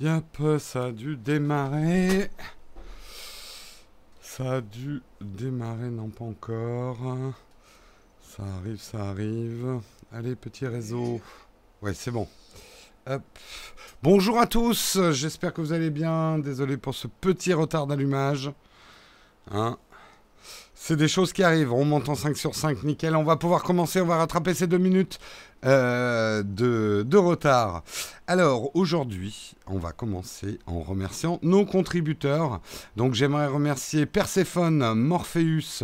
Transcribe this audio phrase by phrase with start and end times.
[0.00, 2.30] Yep, ça a dû démarrer.
[4.20, 7.34] Ça a dû démarrer, non pas encore.
[8.20, 9.80] Ça arrive, ça arrive.
[10.12, 11.20] Allez, petit réseau.
[11.82, 12.28] Ouais, c'est bon.
[14.04, 16.38] Bonjour à tous, j'espère que vous allez bien.
[16.38, 18.52] Désolé pour ce petit retard d'allumage.
[19.50, 19.78] Hein
[20.80, 21.72] c'est des choses qui arrivent.
[21.72, 23.16] On monte en 5 sur 5, nickel.
[23.16, 25.18] On va pouvoir commencer, on va rattraper ces deux minutes
[25.64, 27.82] euh, de, retard.
[28.26, 32.60] Alors aujourd'hui, on va commencer en remerciant nos contributeurs.
[32.96, 35.82] Donc j'aimerais remercier Perséphone, Morpheus,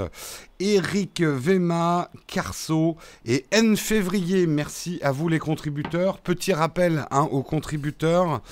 [0.60, 4.46] Eric Vema, Carso et N Février.
[4.46, 6.18] Merci à vous les contributeurs.
[6.18, 8.42] Petit rappel hein, aux contributeurs,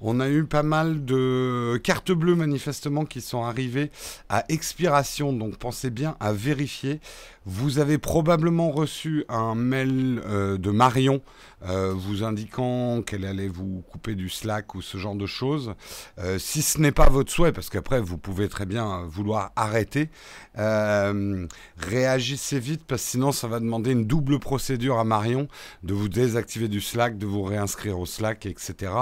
[0.00, 3.90] on a eu pas mal de cartes bleues manifestement qui sont arrivées
[4.28, 5.32] à expiration.
[5.32, 7.00] Donc pensez bien à vérifier.
[7.46, 11.20] Vous avez probablement reçu un mail euh, de Marion
[11.68, 15.74] euh, vous indiquant qu'elle allait vous couper du Slack ou ce genre de choses.
[16.18, 20.10] Euh, si ce n'est pas votre souhait, parce qu'après vous pouvez très bien vouloir arrêter,
[20.58, 25.48] euh, réagissez vite parce que sinon ça va demander une double procédure à Marion
[25.82, 28.92] de vous désactiver du Slack, de vous réinscrire au Slack, etc.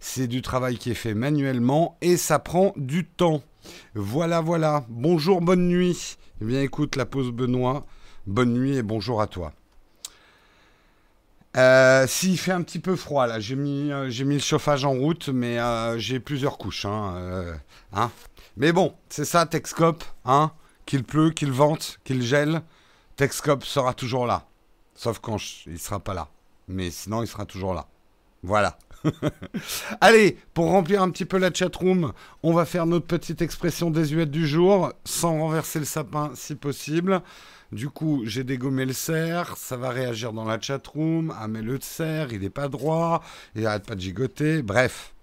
[0.00, 3.42] C'est du travail qui est fait manuellement et ça prend du temps.
[3.94, 4.84] Voilà, voilà.
[4.88, 6.16] Bonjour, bonne nuit.
[6.40, 7.86] Eh bien écoute, la pause Benoît.
[8.26, 9.52] Bonne nuit et bonjour à toi.
[11.58, 14.84] Euh, S'il fait un petit peu froid là, j'ai mis, euh, j'ai mis le chauffage
[14.84, 16.86] en route, mais euh, j'ai plusieurs couches.
[16.86, 17.58] Hein,
[17.92, 18.10] hein.
[18.56, 20.04] Mais bon, c'est ça, Texcop.
[20.24, 20.52] Hein
[20.88, 22.62] qu'il pleut, qu'il vente, qu'il gèle,
[23.16, 24.46] Texcop sera toujours là.
[24.94, 26.28] Sauf quand je, il sera pas là.
[26.66, 27.88] Mais sinon, il sera toujours là.
[28.42, 28.78] Voilà.
[30.00, 34.30] Allez, pour remplir un petit peu la chatroom, on va faire notre petite expression désuète
[34.30, 37.20] du jour, sans renverser le sapin si possible.
[37.70, 41.34] Du coup, j'ai dégommé le cerf, ça va réagir dans la chatroom.
[41.38, 43.22] Ah, mais le cerf, il n'est pas droit,
[43.54, 44.62] il arrête pas de gigoter.
[44.62, 45.12] Bref.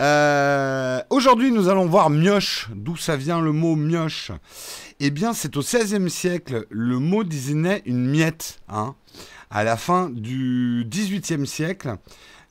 [0.00, 2.68] Euh, Aujourd'hui, nous allons voir mioche.
[2.74, 4.32] D'où ça vient le mot mioche?
[4.98, 6.66] Eh bien, c'est au XVIe siècle.
[6.70, 8.60] Le mot désignait une miette.
[8.68, 8.94] Hein.
[9.50, 11.96] À la fin du XVIIIe siècle,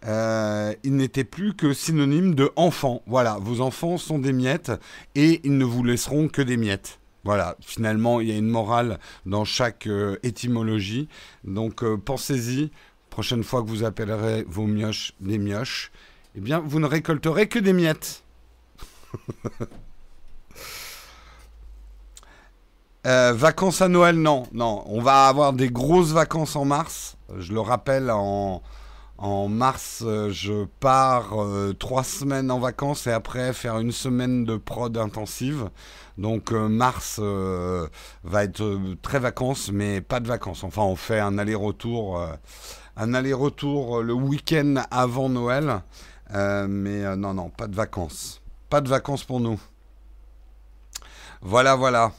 [0.05, 3.01] euh, il n'était plus que synonyme de enfant.
[3.05, 4.71] Voilà, vos enfants sont des miettes
[5.15, 6.99] et ils ne vous laisseront que des miettes.
[7.25, 11.09] Voilà, finalement, il y a une morale dans chaque euh, étymologie.
[11.43, 12.71] Donc, euh, pensez-y.
[13.09, 15.91] Prochaine fois que vous appellerez vos mioches des mioches,
[16.35, 18.23] eh bien, vous ne récolterez que des miettes.
[23.03, 24.83] Vacances à Noël, non, non.
[24.85, 27.17] On va avoir des grosses vacances en mars.
[27.39, 28.61] Je le rappelle, en,
[29.19, 34.45] en mars, euh, je pars euh, trois semaines en vacances et après faire une semaine
[34.45, 35.69] de prod intensive.
[36.17, 40.63] Donc euh, mars va être très vacances, mais pas de vacances.
[40.63, 42.25] Enfin, on fait un aller-retour,
[42.95, 45.81] un aller-retour le week-end avant Noël.
[46.33, 48.41] Mais non, non, pas de vacances.
[48.69, 49.59] Pas de vacances pour nous.
[51.41, 52.11] Voilà, voilà.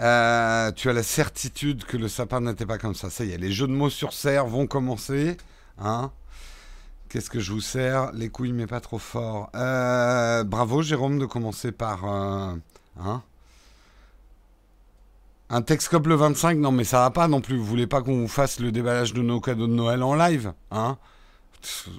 [0.00, 3.10] Euh, tu as la certitude que le sapin n'était pas comme ça.
[3.10, 5.36] Ça y est, les jeux de mots sur serre vont commencer.
[5.78, 6.10] Hein
[7.08, 8.12] Qu'est-ce que je vous sers?
[8.12, 9.50] Les couilles, mais pas trop fort.
[9.54, 12.04] Euh, bravo, Jérôme, de commencer par...
[12.04, 12.54] euh,
[13.00, 13.22] hein
[15.48, 17.56] un Texcope le 25 Non, mais ça va pas non plus.
[17.56, 20.52] Vous voulez pas qu'on vous fasse le déballage de nos cadeaux de Noël en live
[20.72, 20.98] Hein?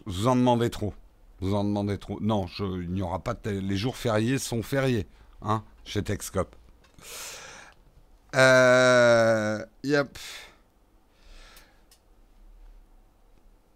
[0.06, 0.94] Vous en demandez trop.
[1.40, 2.20] Vous en demandez trop.
[2.20, 3.50] Non, je, il n'y aura pas de...
[3.52, 5.08] Les jours fériés sont fériés.
[5.42, 6.56] Hein Chez Texcope.
[8.36, 9.64] Euh.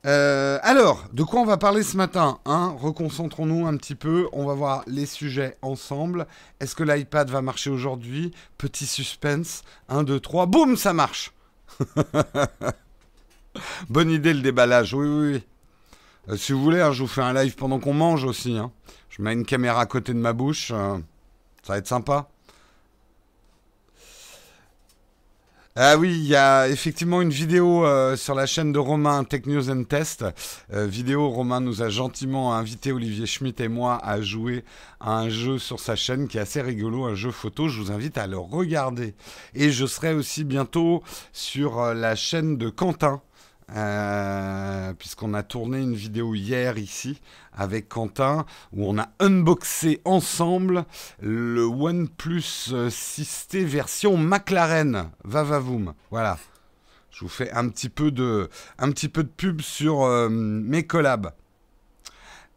[0.04, 2.76] Euh, alors, de quoi on va parler ce matin hein?
[2.80, 4.28] Reconcentrons-nous un petit peu.
[4.34, 6.26] On va voir les sujets ensemble.
[6.60, 8.32] Est-ce que l'iPad va marcher aujourd'hui?
[8.58, 9.64] Petit suspense.
[9.90, 10.48] 1, 2, 3.
[10.48, 11.32] Boum, ça marche
[13.90, 14.94] Bonne idée le déballage.
[14.94, 15.44] Oui, oui, oui.
[16.30, 18.58] Euh, si vous voulez, hein, je vous fais un live pendant qu'on mange aussi.
[18.58, 18.72] hein.
[19.10, 20.70] Je mets une caméra à côté de ma bouche.
[20.70, 20.98] ça
[21.68, 22.31] va être sympa.
[25.78, 29.46] Ah oui, il y a effectivement une vidéo euh, sur la chaîne de Romain Tech
[29.46, 30.26] News and Test.
[30.74, 34.66] Euh, vidéo, Romain nous a gentiment invité Olivier Schmitt et moi à jouer
[35.00, 37.70] à un jeu sur sa chaîne qui est assez rigolo, un jeu photo.
[37.70, 39.16] Je vous invite à le regarder.
[39.56, 43.22] Et je serai aussi bientôt sur euh, la chaîne de Quentin.
[43.76, 47.22] Euh, puisqu'on a tourné une vidéo hier ici
[47.54, 50.86] avec Quentin où on a unboxé ensemble
[51.22, 55.12] le OnePlus euh, 6T version McLaren.
[55.24, 55.94] Va va voum.
[56.10, 56.38] Voilà.
[57.12, 60.88] Je vous fais un petit peu de, un petit peu de pub sur euh, mes
[60.88, 61.32] collabs.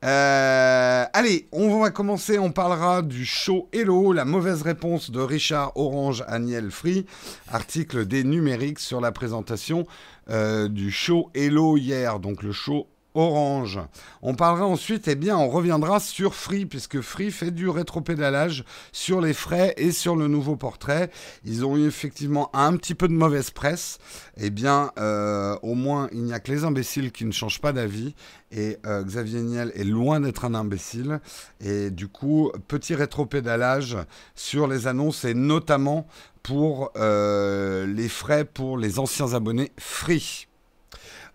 [0.05, 2.39] Euh, allez, on va commencer.
[2.39, 7.07] On parlera du show Hello, la mauvaise réponse de Richard Orange Aniel Free,
[7.51, 9.87] article des numériques sur la présentation
[10.29, 12.21] euh, du show Hello hier.
[12.21, 13.81] Donc le show Orange.
[14.23, 19.21] On parlera ensuite, eh bien, on reviendra sur Free, puisque Free fait du rétropédalage sur
[19.21, 21.11] les frais et sur le nouveau portrait.
[21.45, 23.99] Ils ont eu effectivement un petit peu de mauvaise presse.
[24.37, 27.73] Eh bien, euh, au moins, il n'y a que les imbéciles qui ne changent pas
[27.73, 28.15] d'avis.
[28.51, 31.21] Et euh, Xavier Niel est loin d'être un imbécile.
[31.61, 33.97] Et du coup, petit rétropédalage
[34.35, 36.07] sur les annonces et notamment
[36.43, 40.47] pour euh, les frais pour les anciens abonnés Free.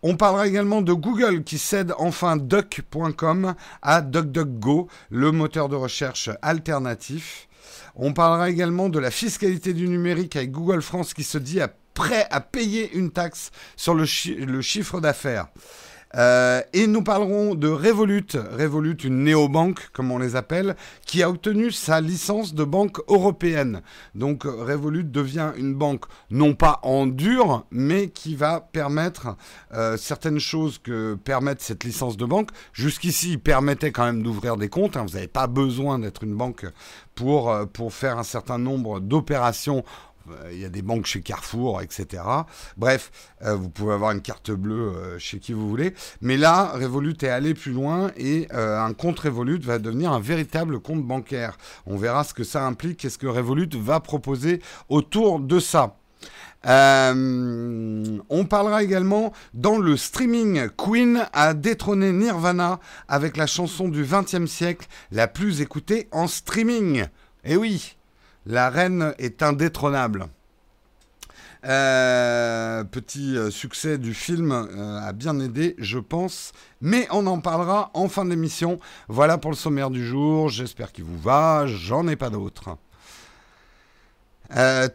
[0.01, 6.29] On parlera également de Google qui cède enfin duck.com à DuckDuckGo, le moteur de recherche
[6.41, 7.49] alternatif.
[7.95, 11.59] On parlera également de la fiscalité du numérique avec Google France qui se dit
[11.93, 15.47] prêt à payer une taxe sur le, chiffre d'affaires.
[16.15, 18.25] Euh, et nous parlerons de Revolut,
[18.57, 20.75] Revolut, une néobanque, comme on les appelle,
[21.05, 23.81] qui a obtenu sa licence de banque européenne.
[24.15, 29.35] Donc Revolut devient une banque non pas en dur, mais qui va permettre
[29.73, 32.49] euh, certaines choses que permettent cette licence de banque.
[32.73, 34.97] Jusqu'ici, il permettait quand même d'ouvrir des comptes.
[34.97, 35.05] Hein.
[35.07, 36.65] Vous n'avez pas besoin d'être une banque
[37.13, 39.83] pour, euh, pour faire un certain nombre d'opérations
[40.51, 42.23] il y a des banques chez Carrefour, etc.
[42.77, 43.11] Bref,
[43.43, 45.93] euh, vous pouvez avoir une carte bleue euh, chez qui vous voulez.
[46.21, 50.79] Mais là, Revolut est allé plus loin et un compte Revolut va devenir un véritable
[50.79, 51.57] compte bancaire.
[51.85, 55.95] On verra ce que ça implique quest ce que Revolut va proposer autour de ça.
[56.65, 60.69] on parlera également dans le streaming.
[60.77, 67.05] Queen a détrôné Nirvana avec la chanson du XXe siècle la plus écoutée en streaming.
[67.43, 67.95] Eh oui,
[68.49, 70.25] la reine est indétrônable.
[71.65, 76.51] Euh, petit euh, succès du film euh, a bien aidé, je pense.
[76.81, 78.79] Mais on en parlera en fin d'émission.
[79.07, 80.49] Voilà pour le sommaire du jour.
[80.49, 81.67] J'espère qu'il vous va.
[81.67, 82.77] J'en ai pas d'autres.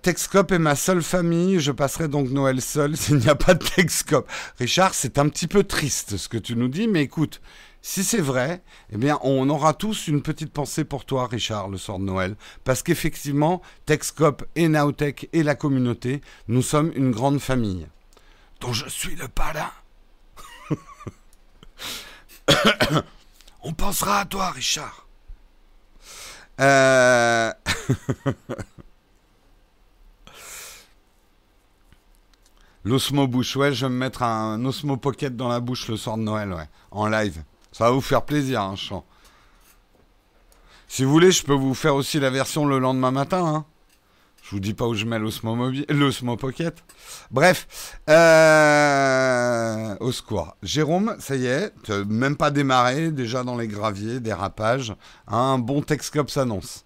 [0.03, 1.61] Texcope est ma seule famille.
[1.61, 4.29] Je passerai donc Noël seul s'il n'y a pas de Texcope.
[4.59, 7.41] Richard, c'est un petit peu triste ce que tu nous dis, mais écoute,
[7.87, 11.77] si c'est vrai, eh bien, on aura tous une petite pensée pour toi, Richard, le
[11.77, 12.35] soir de Noël.
[12.65, 17.87] Parce qu'effectivement, Texcop et Naotech et la communauté, nous sommes une grande famille.
[18.61, 19.71] Dont je suis le parrain.
[23.63, 25.07] on pensera à toi, Richard.
[26.63, 27.53] Euh...
[32.85, 36.17] L'Osmo bouche, ouais, je vais me mettre un Osmo Pocket dans la bouche le soir
[36.17, 37.45] de Noël, ouais, en live.
[37.75, 39.05] Ça va vous faire plaisir, un hein, chant.
[40.87, 43.44] Si vous voulez, je peux vous faire aussi la version le lendemain matin.
[43.44, 43.65] Hein.
[44.44, 46.85] Je vous dis pas où je mets l'Osmo Pocket.
[47.32, 50.56] Bref, euh, au secours.
[50.62, 51.73] Jérôme, ça y est,
[52.06, 54.94] même pas démarré, déjà dans les graviers, dérapage.
[55.26, 56.85] Un bon Texcop s'annonce.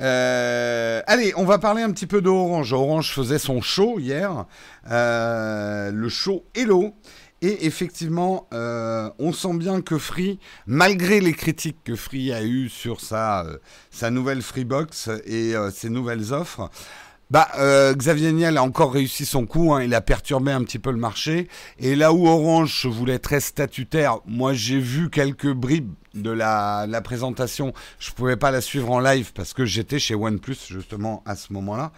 [0.00, 2.72] Euh, allez, on va parler un petit peu d'Orange.
[2.72, 4.46] Orange faisait son show hier,
[4.90, 6.94] euh, le show Hello.
[7.42, 12.68] Et effectivement, euh, on sent bien que Free, malgré les critiques que Free a eues
[12.68, 13.46] sur sa,
[13.90, 16.70] sa nouvelle Freebox et ses nouvelles offres,
[17.30, 17.48] bah,
[17.94, 20.96] Xavier Niel a encore réussi son coup, hein, il a perturbé un petit peu le
[20.96, 21.48] marché.
[21.78, 27.72] Et là où Orange voulait très statutaire, moi j'ai vu quelques bribes de la, présentation.
[27.98, 31.52] Je pouvais pas la suivre en live parce que j'étais chez OnePlus justement à ce
[31.52, 31.92] moment-là.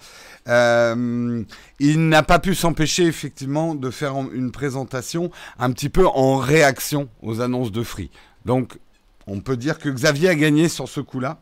[0.49, 1.43] Euh,
[1.79, 7.09] il n'a pas pu s'empêcher effectivement de faire une présentation un petit peu en réaction
[7.23, 8.11] aux annonces de Free.
[8.45, 8.79] Donc
[9.27, 11.41] on peut dire que Xavier a gagné sur ce coup-là.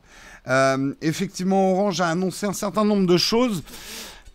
[0.48, 3.62] Euh, effectivement, Orange a annoncé un certain nombre de choses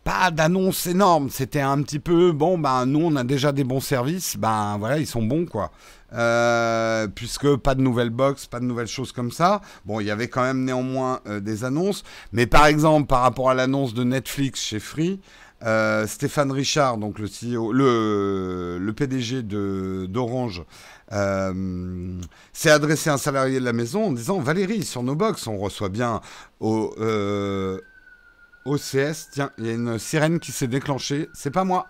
[0.03, 1.29] pas d'annonce énorme.
[1.31, 2.59] C'était un petit peu bon.
[2.59, 4.38] Ben nous, on a déjà des bons services.
[4.38, 5.71] Ben voilà, ils sont bons quoi.
[6.13, 9.62] Euh, puisque pas de nouvelles box, pas de nouvelles choses comme ça.
[9.83, 13.50] Bon, il y avait quand même néanmoins euh, des annonces, mais par exemple par rapport
[13.50, 15.19] à l'annonce de Netflix chez Free,
[16.05, 20.05] Stéphane Richard, donc le CEO, le, PDG de
[21.12, 22.21] d'Orange,
[22.53, 25.57] s'est adressé à un salarié de la maison en disant Valérie, sur nos box, on
[25.57, 26.21] reçoit bien
[26.59, 26.95] au
[28.65, 29.29] OCS.
[29.31, 31.29] Tiens, il y a une sirène qui s'est déclenchée.
[31.33, 31.88] C'est pas moi.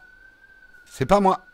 [0.86, 1.46] C'est pas moi.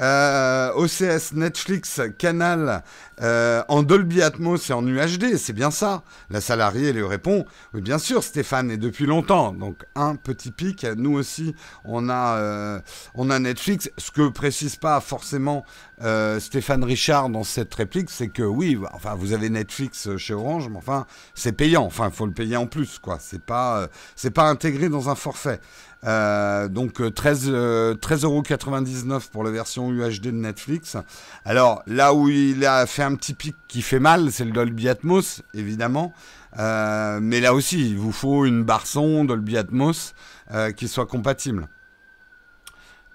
[0.00, 2.82] Euh, OCS, Netflix, Canal,
[3.22, 6.02] euh, en Dolby Atmos et en UHD, c'est bien ça.
[6.30, 9.52] La salariée lui répond, oui bien sûr Stéphane, et depuis longtemps.
[9.52, 12.80] Donc un petit pic, nous aussi on a, euh,
[13.14, 13.88] on a Netflix.
[13.98, 15.64] Ce que précise pas forcément
[16.40, 20.76] Stéphane Richard dans cette réplique, c'est que oui, enfin vous avez Netflix chez Orange, mais
[20.76, 23.18] enfin c'est payant, enfin il faut le payer en plus, quoi.
[23.20, 25.60] C'est pas, c'est pas intégré dans un forfait.
[26.04, 30.96] Donc 13, 13,99€ pour la version UHD de Netflix.
[31.44, 34.88] Alors là où il a fait un petit pic qui fait mal, c'est le Dolby
[34.88, 36.12] Atmos, évidemment.
[36.58, 40.14] Euh, mais là aussi, il vous faut une barre son Dolby Atmos
[40.52, 41.68] euh, qui soit compatible.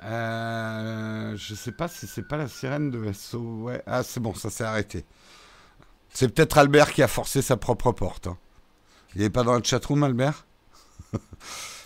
[0.04, 3.70] Euh, je sais pas si c'est pas la sirène de SO.
[3.86, 5.06] Ah, c'est bon, ça s'est arrêté.
[6.14, 8.28] C'est peut-être Albert qui a forcé sa propre porte.
[8.28, 8.38] Hein.
[9.16, 10.46] Il n'est pas dans le chatroom, Albert?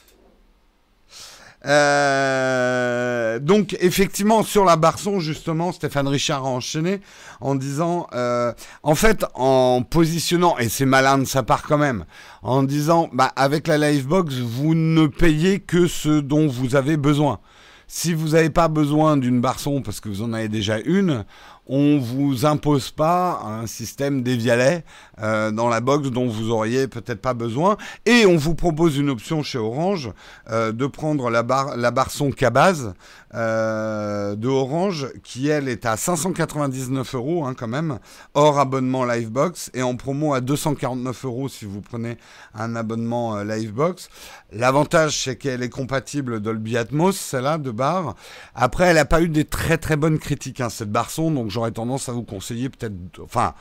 [1.65, 6.99] Euh, donc effectivement sur la Barson justement Stéphane Richard a enchaîné
[7.39, 8.51] en disant euh,
[8.83, 12.03] en fait en positionnant et c'est malin de sa part quand même
[12.41, 17.39] en disant bah avec la Livebox vous ne payez que ce dont vous avez besoin.
[17.87, 21.25] Si vous n'avez pas besoin d'une Barson parce que vous en avez déjà une,
[21.67, 24.83] on vous impose pas un système dévialet
[25.21, 27.77] euh, dans la box dont vous auriez peut-être pas besoin.
[28.05, 30.11] Et on vous propose une option chez Orange
[30.49, 32.93] euh, de prendre la, la barre son Cabaz
[33.35, 37.99] euh, de Orange qui elle est à 599 euros hein, quand même
[38.35, 42.17] hors abonnement Livebox et en promo à 249 euros si vous prenez
[42.53, 44.09] un abonnement euh, Livebox.
[44.51, 48.15] L'avantage c'est qu'elle est compatible Dolby Atmos celle-là de barre.
[48.53, 51.49] Après elle n'a pas eu des très très bonnes critiques hein, cette barre son donc
[51.49, 53.55] j'aurais tendance à vous conseiller peut-être enfin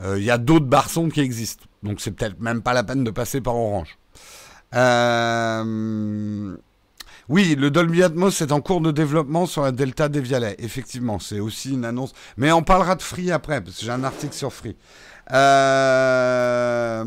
[0.00, 1.64] euh, il y a d'autres barçons qui existent.
[1.82, 3.98] Donc c'est peut-être même pas la peine de passer par Orange.
[7.28, 10.56] Oui, le Dolby Atmos est en cours de développement sur la Delta des Vialets.
[10.58, 12.12] Effectivement, c'est aussi une annonce.
[12.36, 14.76] Mais on parlera de Free après, parce que j'ai un article sur Free.
[15.32, 17.04] Euh...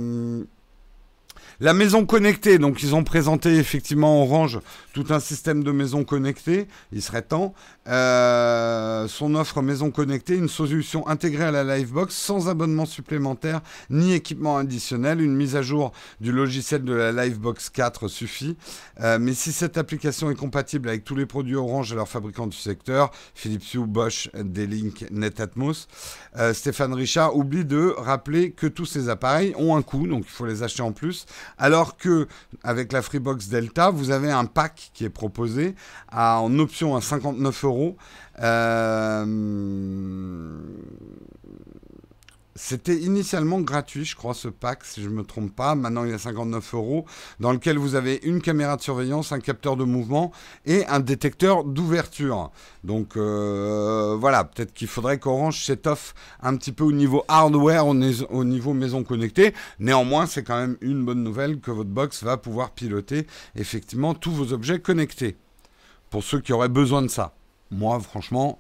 [1.62, 4.60] La maison connectée, donc ils ont présenté effectivement Orange
[4.92, 7.54] tout un système de maisons connectées, il serait temps.
[7.88, 14.14] Euh, son offre maison connectée, une solution intégrée à la Livebox sans abonnement supplémentaire ni
[14.14, 15.22] équipement additionnel.
[15.22, 18.58] Une mise à jour du logiciel de la Livebox 4 suffit.
[19.00, 22.48] Euh, mais si cette application est compatible avec tous les produits Orange et leurs fabricants
[22.48, 25.88] du secteur, Philips Hue, Bosch, D-Link, Netatmos,
[26.38, 30.32] euh, Stéphane Richard oublie de rappeler que tous ces appareils ont un coût, donc il
[30.32, 31.26] faut les acheter en plus.
[31.58, 32.28] Alors que
[32.64, 35.76] avec la Freebox Delta, vous avez un pack qui est proposé
[36.12, 37.98] en option à 59 euros.
[38.42, 39.26] Euh,
[42.58, 45.76] c'était initialement gratuit, je crois, ce pack, si je ne me trompe pas.
[45.76, 47.06] Maintenant, il y a 59 euros,
[47.42, 50.32] dans lequel vous avez une caméra de surveillance, un capteur de mouvement
[50.66, 52.52] et un détecteur d'ouverture.
[52.86, 58.44] Donc euh, voilà, peut-être qu'il faudrait qu'Orange s'étoffe un petit peu au niveau hardware, au,
[58.46, 59.54] niveau maison connectée.
[59.80, 64.32] Néanmoins, c'est quand même une bonne nouvelle que votre box va pouvoir piloter effectivement tous
[64.32, 65.36] vos objets connectés.
[66.10, 67.34] Pour ceux qui auraient besoin de ça.
[67.70, 68.60] Moi, franchement,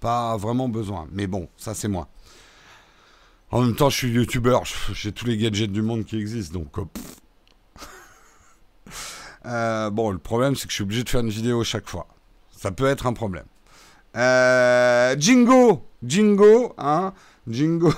[0.00, 1.06] pas vraiment besoin.
[1.12, 2.08] Mais bon, ça c'est moi.
[3.52, 6.78] En même temps, je suis youtubeur, j'ai tous les gadgets du monde qui existent, donc.
[6.78, 6.84] Euh,
[9.46, 12.06] euh, bon, le problème, c'est que je suis obligé de faire une vidéo chaque fois.
[12.56, 13.46] Ça peut être un problème.
[14.16, 17.12] Euh, Jingo Jingo, hein
[17.48, 17.92] Jingo.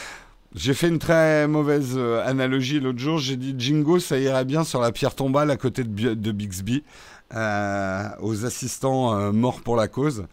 [0.54, 3.18] j'ai fait une très mauvaise analogie l'autre jour.
[3.18, 6.82] J'ai dit Jingo, ça irait bien sur la pierre tombale à côté de, de Bixby,
[7.32, 10.26] aux assistants morts pour la cause.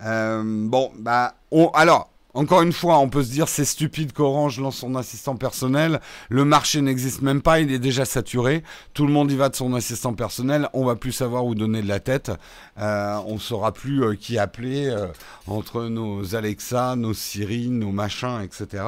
[0.00, 4.76] bon, bah, on, alors, encore une fois, on peut se dire c'est stupide qu'Orange lance
[4.76, 6.00] son assistant personnel.
[6.28, 8.62] Le marché n'existe même pas, il est déjà saturé.
[8.94, 10.68] Tout le monde y va de son assistant personnel.
[10.72, 12.30] On va plus savoir où donner de la tête.
[12.78, 15.08] Euh, on saura plus euh, qui appeler euh,
[15.48, 18.84] entre nos Alexa, nos Siri, nos machins, etc.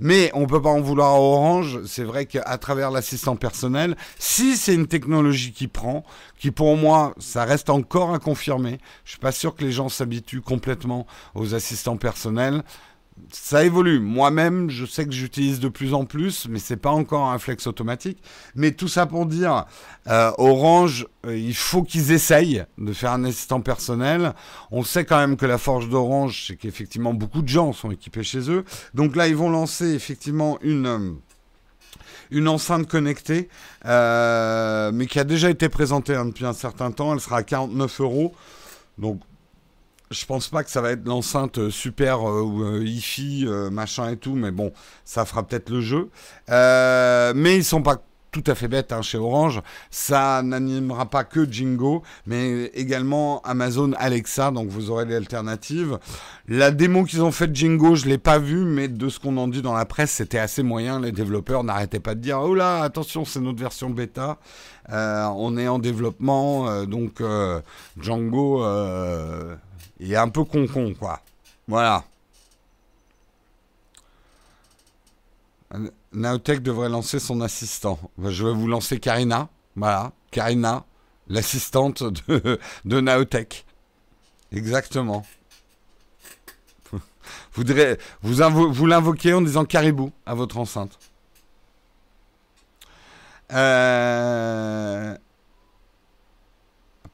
[0.00, 1.78] Mais on peut pas en vouloir à Orange.
[1.86, 6.02] C'est vrai qu'à travers l'assistant personnel, si c'est une technologie qui prend,
[6.36, 8.78] qui pour moi, ça reste encore à confirmer.
[9.04, 12.64] Je suis pas sûr que les gens s'habituent complètement aux assistants personnels.
[13.30, 14.00] Ça évolue.
[14.00, 17.66] Moi-même, je sais que j'utilise de plus en plus, mais c'est pas encore un réflexe
[17.66, 18.22] automatique.
[18.54, 19.66] Mais tout ça pour dire,
[20.08, 24.34] euh, Orange, euh, il faut qu'ils essayent de faire un assistant personnel.
[24.70, 28.22] On sait quand même que la force d'Orange, c'est qu'effectivement beaucoup de gens sont équipés
[28.22, 28.64] chez eux.
[28.94, 30.86] Donc là, ils vont lancer effectivement une
[32.32, 33.48] euh, enceinte connectée,
[33.84, 37.12] mais qui a déjà été présentée hein, depuis un certain temps.
[37.12, 38.34] Elle sera à 49 euros.
[38.98, 39.20] Donc,
[40.10, 44.34] je pense pas que ça va être l'enceinte super euh, euh, hi-fi, machin et tout,
[44.34, 44.72] mais bon,
[45.04, 46.08] ça fera peut-être le jeu.
[46.48, 49.62] mais ils sont pas tout à fait bête hein, chez Orange.
[49.90, 55.98] Ça n'animera pas que Jingo, mais également Amazon Alexa, donc vous aurez l'alternative.
[56.46, 59.48] La démo qu'ils ont faite Jingo, je l'ai pas vue, mais de ce qu'on en
[59.48, 61.00] dit dans la presse, c'était assez moyen.
[61.00, 64.38] Les développeurs n'arrêtaient pas de dire oh là, attention, c'est notre version bêta.
[64.90, 67.60] Euh, on est en développement, euh, donc euh,
[70.00, 71.20] Django est un peu con-con, quoi.
[71.66, 72.04] Voilà.
[76.12, 77.98] Naotech devrait lancer son assistant.
[78.22, 79.48] Je vais vous lancer Karina.
[79.76, 80.84] Voilà, Karina,
[81.28, 83.64] l'assistante de, de Naotech.
[84.50, 85.26] Exactement.
[87.52, 90.98] vous, vous l'invoquez en disant caribou à votre enceinte.
[93.52, 95.16] Euh,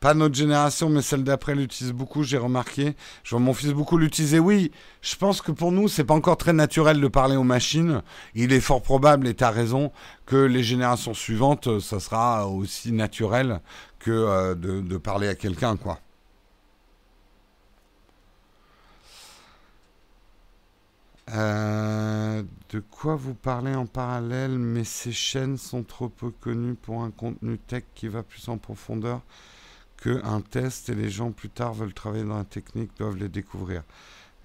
[0.05, 2.95] pas notre génération, mais celle d'après l'utilise beaucoup, j'ai remarqué.
[3.23, 4.39] Je vois mon fils beaucoup l'utiliser.
[4.39, 4.71] Oui,
[5.01, 8.03] je pense que pour nous, c'est pas encore très naturel de parler aux machines.
[8.35, 9.93] Il est fort probable, et tu as raison,
[10.27, 13.63] que les générations suivantes, ça sera aussi naturel
[13.99, 15.99] que euh, de, parler à quelqu'un, quoi.
[21.31, 27.03] Euh, de quoi vous parlez en parallèle, mais ces chaînes sont trop peu connues pour
[27.03, 29.23] un contenu tech qui va plus en profondeur
[30.07, 33.83] un test et les gens plus tard veulent travailler dans la technique doivent les découvrir.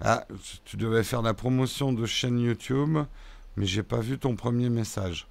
[0.01, 0.25] Ah,
[0.66, 3.00] tu devais faire la promotion de chaîne YouTube,
[3.58, 5.28] mais j'ai pas vu ton premier message.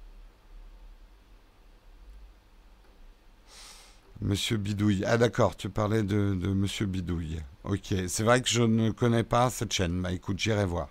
[4.21, 5.03] Monsieur Bidouille.
[5.07, 7.41] Ah d'accord, tu parlais de, Monsieur Bidouille.
[7.63, 10.01] Ok, c'est vrai que je ne connais pas cette chaîne.
[10.01, 10.89] Bah écoute, j'irai voir.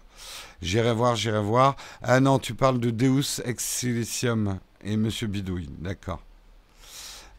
[0.63, 1.77] J'irai voir, j'irai voir.
[2.03, 5.69] Ah non, tu parles de Deus Ex Silicium et Monsieur Bidouille.
[5.79, 6.23] D'accord.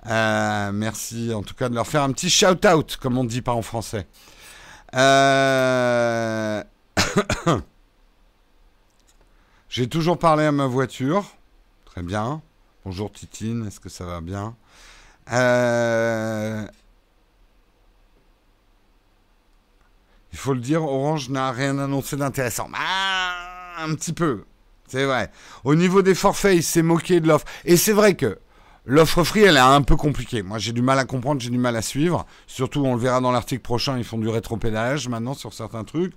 [0.08, 3.54] Euh, merci en tout cas de leur faire un petit shout-out, comme on dit pas
[3.54, 4.08] en français.
[4.96, 6.64] Euh,
[9.70, 11.26] j'ai toujours parlé à ma voiture.
[11.86, 12.42] Très bien.
[12.86, 14.56] Bonjour Titine, est-ce que ça va bien?
[15.32, 16.66] Euh,
[20.32, 22.70] Il faut le dire, Orange n'a rien annoncé d'intéressant.
[22.74, 24.46] Ah, un petit peu,
[24.88, 25.32] c'est vrai.
[25.64, 27.46] Au niveau des forfaits, il s'est moqué de l'offre.
[27.66, 28.38] Et c'est vrai que
[28.92, 30.42] L'offre free, elle est un peu compliquée.
[30.42, 32.26] Moi, j'ai du mal à comprendre, j'ai du mal à suivre.
[32.48, 36.16] Surtout, on le verra dans l'article prochain, ils font du rétropédalage maintenant sur certains trucs.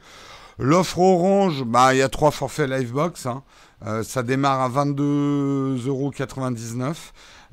[0.58, 3.26] L'offre orange, bah, il y a trois forfaits Livebox.
[3.26, 3.42] Hein.
[3.84, 6.94] Euh, ça démarre à 22,99€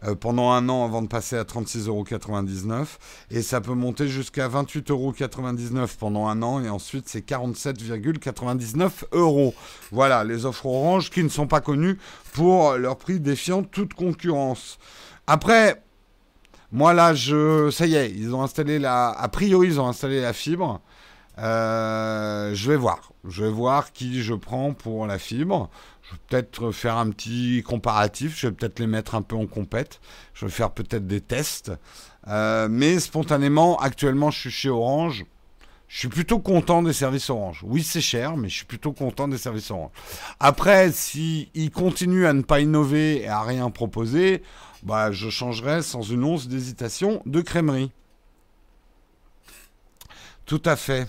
[0.06, 2.86] euh, pendant un an avant de passer à 36,99€
[3.32, 9.54] et ça peut monter jusqu'à 28,99€ pendant un an et ensuite c'est 47,99€.
[9.92, 12.00] Voilà les offres orange qui ne sont pas connues
[12.32, 14.80] pour leur prix défiant toute concurrence.
[15.32, 15.84] Après,
[16.72, 20.22] moi là, je, ça y est, ils ont installé la, a priori ils ont installé
[20.22, 20.82] la fibre.
[21.38, 23.14] Euh, je vais voir.
[23.28, 25.70] Je vais voir qui je prends pour la fibre.
[26.02, 28.40] Je vais peut-être faire un petit comparatif.
[28.40, 30.02] Je vais peut-être les mettre un peu en compète.
[30.34, 31.72] Je vais faire peut-être des tests.
[32.28, 35.26] Euh, mais spontanément, actuellement, je suis chez Orange.
[35.88, 37.64] Je suis plutôt content des services Orange.
[37.64, 39.92] Oui, c'est cher, mais je suis plutôt content des services Orange.
[40.40, 44.42] Après, s'ils continuent à ne pas innover et à rien proposer,
[44.84, 47.92] bah, je changerai sans une once d'hésitation de crèmerie.
[50.46, 51.08] Tout à fait.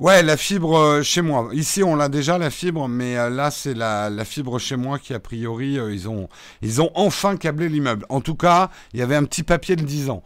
[0.00, 1.50] Ouais, la fibre euh, chez moi.
[1.52, 5.12] Ici, on l'a déjà, la fibre, mais euh, là, c'est la, fibre chez moi qui,
[5.12, 6.30] a priori, euh, ils, ont,
[6.62, 8.06] ils ont enfin câblé l'immeuble.
[8.08, 10.22] En tout cas, il y avait un petit papier de 10 ans.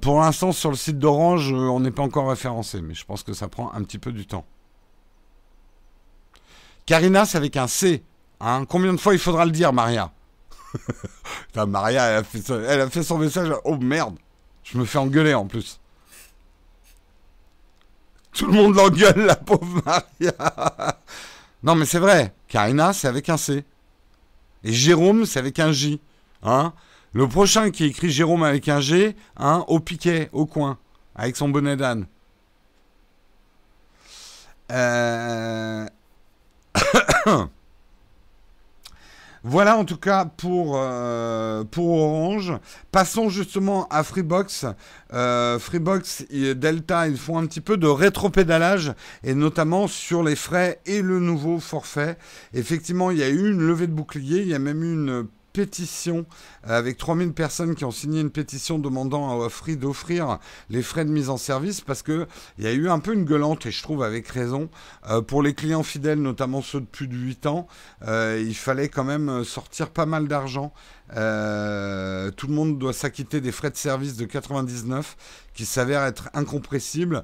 [0.00, 3.32] pour l'instant, sur le site d'Orange, on n'est pas encore référencé, mais je pense que
[3.32, 4.44] ça prend un petit peu du temps.
[6.86, 8.04] Karina, c'est avec un C.
[8.42, 8.66] Hein.
[8.68, 10.12] Combien de fois il faudra le dire, Maria
[11.66, 13.52] Maria, elle a, fait, son message.
[13.64, 14.16] Oh merde,
[14.64, 15.80] je me fais engueuler en plus.
[18.32, 20.96] Tout le monde l'engueule, la pauvre Maria.
[21.62, 22.34] non, mais c'est vrai.
[22.48, 23.64] Karina, c'est avec un C.
[24.64, 26.00] Et Jérôme, c'est avec un J.
[26.42, 26.72] Hein
[27.12, 30.78] le prochain qui écrit Jérôme avec un G, hein, au piquet, au coin,
[31.14, 32.06] avec son bonnet d'âne.
[34.70, 35.86] Euh...
[39.44, 42.52] Voilà en tout cas pour, euh, pour Orange.
[42.92, 44.66] Passons justement à Freebox.
[45.12, 48.92] Euh, Freebox et Delta, ils font un petit peu de rétropédalage
[49.24, 52.16] et notamment sur les frais et le nouveau forfait.
[52.54, 55.26] Effectivement, il y a eu une levée de bouclier, il y a même eu une
[55.52, 56.26] pétition
[56.66, 60.38] euh, avec 3000 personnes qui ont signé une pétition demandant à Free d'offrir
[60.70, 62.26] les frais de mise en service parce que
[62.58, 64.68] il y a eu un peu une gueulante et je trouve avec raison
[65.08, 67.66] euh, pour les clients fidèles notamment ceux de plus de 8 ans
[68.06, 70.72] euh, il fallait quand même sortir pas mal d'argent.
[71.08, 75.16] Tout le monde doit s'acquitter des frais de service de 99
[75.54, 77.22] qui s'avèrent être incompressibles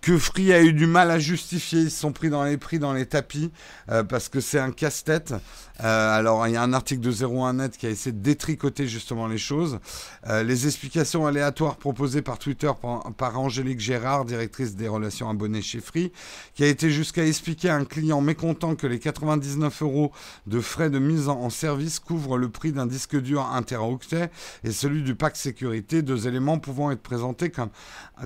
[0.00, 1.80] que Free a eu du mal à justifier.
[1.80, 3.50] Ils sont pris dans les prix, dans les tapis,
[3.90, 5.34] euh, parce que c'est un casse-tête.
[5.82, 9.26] Euh, alors, il y a un article de 01net qui a essayé de détricoter justement
[9.26, 9.80] les choses.
[10.28, 12.70] Euh, les explications aléatoires proposées par Twitter
[13.16, 16.12] par, Angélique Gérard, directrice des relations abonnées chez Free,
[16.54, 20.12] qui a été jusqu'à expliquer à un client mécontent que les 99 euros
[20.46, 24.30] de frais de mise en, service couvrent le prix d'un disque dur interoctet
[24.64, 27.61] et celui du pack sécurité, deux éléments pouvant être présentés comme,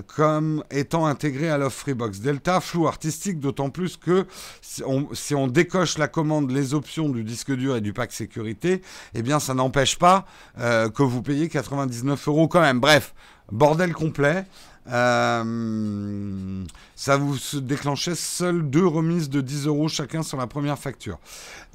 [0.05, 4.25] comme étant intégrés à l'offre Freebox Delta, flou artistique, d'autant plus que
[4.61, 8.81] si on, décoche la commande, les options du disque dur et du pack sécurité,
[9.13, 10.25] eh bien ça n'empêche pas
[10.59, 12.79] euh, que vous payez 99 euros quand même.
[12.79, 13.13] Bref,
[13.51, 14.45] bordel complet.
[14.89, 16.63] Euh,
[16.97, 21.19] ça vous déclenchait seul deux remises de 10 euros chacun sur la première facture.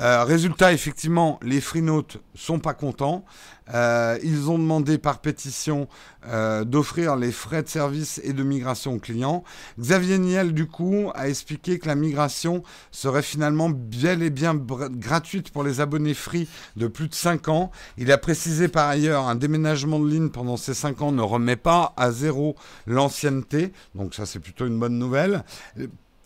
[0.00, 3.24] Euh, résultat, effectivement, les FreeNote sont pas contents.
[3.72, 5.88] Euh, ils ont demandé par pétition
[6.26, 9.44] euh, d'offrir les frais de service et de migration aux clients.
[9.78, 15.50] Xavier Niel, du coup, a expliqué que la migration serait finalement bel et bien gratuite
[15.50, 17.70] pour les abonnés free de plus de 5 ans.
[17.96, 21.56] Il a précisé par ailleurs un déménagement de ligne pendant ces 5 ans ne remet
[21.56, 22.56] pas à zéro
[22.87, 23.72] l'ancienneté.
[23.94, 25.12] Donc ça, c'est plutôt une bonne nouvelle.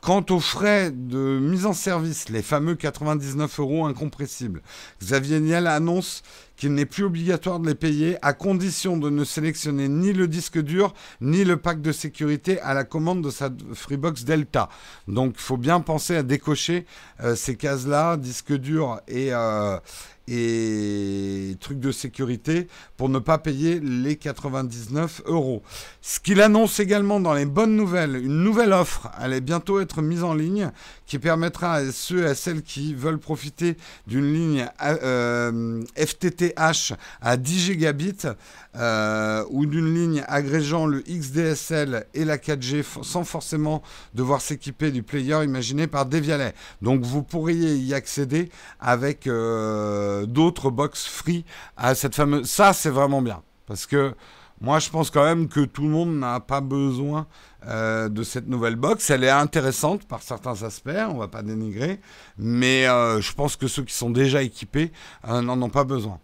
[0.02, 4.62] Quant aux frais de mise en service, les fameux 99 euros incompressibles,
[5.02, 6.22] Xavier Niel annonce
[6.56, 10.58] qu'il n'est plus obligatoire de les payer à condition de ne sélectionner ni le disque
[10.58, 14.68] dur ni le pack de sécurité à la commande de sa Freebox Delta.
[15.08, 16.86] Donc il faut bien penser à décocher
[17.22, 19.78] euh, ces cases-là, disque dur et, euh,
[20.28, 25.62] et trucs de sécurité pour ne pas payer les 99 euros.
[26.00, 30.24] Ce qu'il annonce également dans les bonnes nouvelles, une nouvelle offre allait bientôt être mise
[30.24, 30.70] en ligne
[31.06, 37.36] qui permettra à ceux et à celles qui veulent profiter d'une ligne euh, FTTH à
[37.36, 38.26] 10 gigabits
[38.76, 43.82] euh, ou d'une ligne agrégeant le XDSL et la 4G sans forcément
[44.14, 46.54] devoir s'équiper du player imaginé par Devialet.
[46.82, 51.44] Donc vous pourriez y accéder avec euh, d'autres box free
[51.76, 52.48] à cette fameuse...
[52.48, 54.14] Ça c'est vraiment bien parce que
[54.60, 57.26] moi, je pense quand même que tout le monde n'a pas besoin
[57.66, 59.10] euh, de cette nouvelle box.
[59.10, 62.00] Elle est intéressante par certains aspects, on va pas dénigrer,
[62.38, 64.92] mais euh, je pense que ceux qui sont déjà équipés
[65.28, 66.18] euh, n'en ont pas besoin.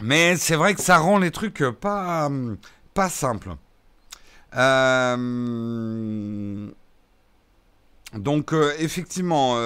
[0.00, 2.28] Mais c'est vrai que ça rend les trucs pas,
[2.92, 3.50] pas simples.
[8.14, 9.56] Donc effectivement,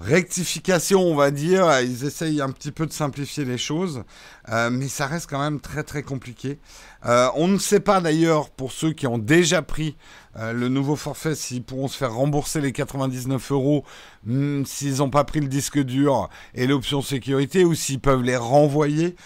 [0.00, 1.80] rectification, on va dire.
[1.80, 4.04] Ils essayent un petit peu de simplifier les choses,
[4.48, 6.58] euh, mais ça reste quand même très très compliqué.
[7.06, 9.96] Euh, on ne sait pas d'ailleurs pour ceux qui ont déjà pris
[10.36, 13.84] euh, le nouveau forfait s'ils pourront se faire rembourser les 99 euros
[14.24, 18.36] hmm, s'ils n'ont pas pris le disque dur et l'option sécurité ou s'ils peuvent les
[18.36, 19.16] renvoyer.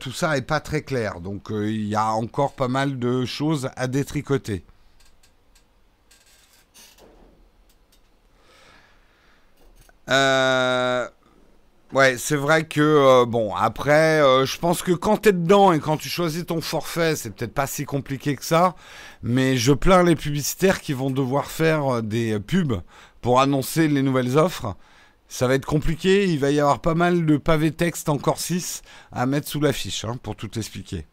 [0.00, 3.70] tout ça n'est pas très clair, donc il y a encore pas mal de choses
[3.76, 4.64] à détricoter.
[10.08, 11.08] Euh,
[11.92, 15.80] ouais, c'est vrai que euh, bon, après, euh, je pense que quand t'es dedans et
[15.80, 18.74] quand tu choisis ton forfait, c'est peut-être pas si compliqué que ça.
[19.22, 22.82] Mais je plains les publicitaires qui vont devoir faire des pubs
[23.20, 24.76] pour annoncer les nouvelles offres.
[25.28, 26.26] Ça va être compliqué.
[26.28, 30.04] Il va y avoir pas mal de pavés texte encore 6 à mettre sous l'affiche
[30.04, 31.06] hein, pour tout expliquer.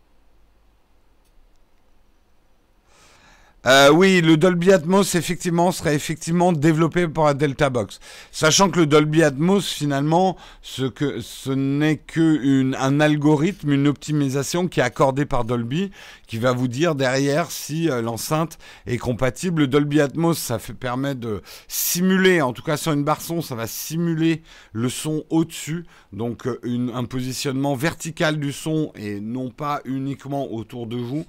[3.66, 8.00] Euh, oui, le Dolby Atmos, effectivement, serait effectivement développé par la Delta Box.
[8.32, 11.20] Sachant que le Dolby Atmos, finalement, ce, que,
[11.54, 15.92] n'est qu'un algorithme, une optimisation qui est accordée par Dolby,
[16.26, 19.64] qui va vous dire derrière si euh, l'enceinte est compatible.
[19.64, 23.56] Le Dolby Atmos, ça permet de simuler, en tout cas sur une barre son, ça
[23.56, 24.42] va simuler
[24.72, 25.86] le son au-dessus.
[26.14, 26.60] Donc euh,
[26.94, 31.26] un positionnement vertical du son et non pas uniquement autour de vous.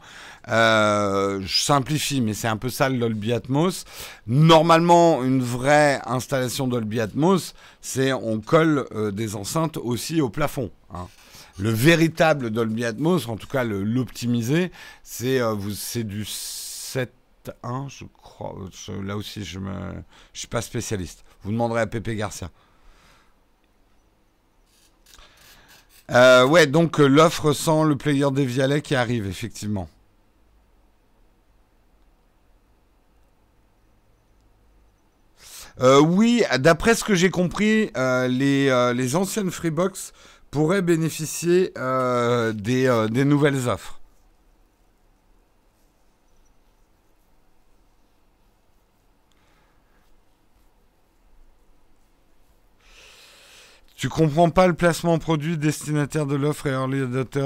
[0.47, 3.85] je simplifie mais c'est un peu ça le Dolby Atmos.
[4.27, 10.71] Normalement, une vraie installation Dolby Atmos, c'est on colle euh, des enceintes aussi au plafond.
[10.93, 11.09] Hein.
[11.59, 14.71] Le véritable Dolby Atmos, en tout cas l'optimisé,
[15.03, 18.55] c'est euh, du 7.1, je crois.
[19.03, 19.93] là aussi, je ne
[20.33, 21.25] suis pas spécialiste.
[21.43, 22.51] Vous demanderez à Pepe Garcia.
[26.11, 29.89] Euh, ouais, donc l'offre sans le player des Vialet qui arrive, effectivement.
[35.81, 40.13] Euh, oui, d'après ce que j'ai compris, euh, les, euh, les, anciennes Freebox
[40.51, 41.73] pourraient bénéficier
[42.55, 43.99] des, des, nouvelles offres.
[53.97, 57.45] Tu comprends pas le placement produit destinataire de l'offre et early adopter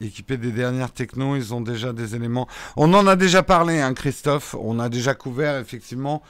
[0.00, 2.48] équipés des dernières technos, ils ont déjà des éléments.
[2.76, 4.54] On en a déjà parlé, hein, Christophe.
[4.58, 6.22] On a déjà couvert effectivement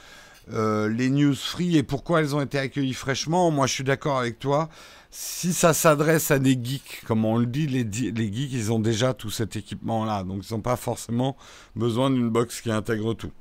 [0.51, 3.49] euh, les news free et pourquoi elles ont été accueillies fraîchement.
[3.51, 4.69] Moi, je suis d'accord avec toi.
[5.09, 9.13] Si ça s'adresse à des geeks, comme on le dit, les, geeks, ils ont déjà
[9.13, 10.23] tout cet équipement-là.
[10.23, 11.37] Donc, ils n'ont pas forcément
[11.75, 13.31] besoin d'une box qui intègre tout.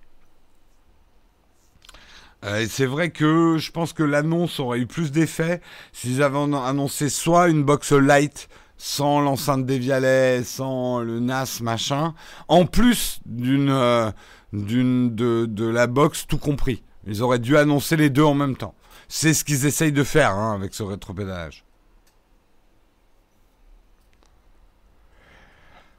[2.45, 5.61] Euh, c'est vrai que je pense que l'annonce aurait eu plus d'effet
[5.93, 12.15] s'ils avaient annoncé soit une box light sans l'enceinte des Vialets, sans le NAS machin,
[12.49, 14.11] en plus d'une euh,
[14.53, 16.83] d'une de, de la box tout compris.
[17.07, 18.75] Ils auraient dû annoncer les deux en même temps.
[19.09, 21.65] C'est ce qu'ils essayent de faire hein, avec ce rétropédalage.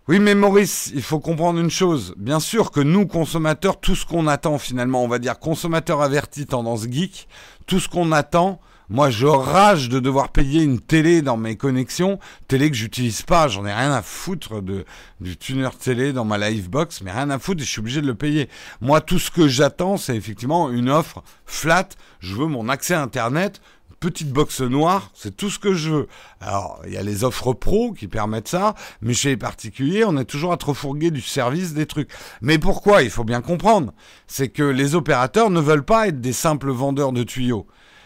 [0.09, 2.13] Oui, mais Maurice, il faut comprendre une chose.
[2.17, 6.45] Bien sûr que nous, consommateurs, tout ce qu'on attend finalement, on va dire consommateurs avertis
[6.45, 7.29] tendance geek,
[7.67, 8.59] tout ce qu'on attend,
[8.93, 13.47] moi je rage de devoir payer une télé dans mes connexions, télé que j'utilise pas,
[13.47, 14.85] j'en ai rien à foutre de,
[15.19, 18.07] du tuner télé dans ma Livebox, mais rien à foutre et je suis obligé de
[18.07, 18.49] le payer.
[18.81, 23.01] Moi tout ce que j'attends c'est effectivement une offre flat, je veux mon accès à
[23.01, 23.61] Internet,
[23.99, 26.07] petite box noire, c'est tout ce que je veux.
[26.41, 30.17] Alors, il y a les offres pro qui permettent ça, mais chez les particuliers, on
[30.17, 32.09] est toujours à trop fourguer du service, des trucs.
[32.41, 33.01] Mais pourquoi?
[33.01, 33.93] Il faut bien comprendre.
[34.27, 37.65] C'est que les opérateurs ne veulent pas être des simples vendeurs de tuyaux.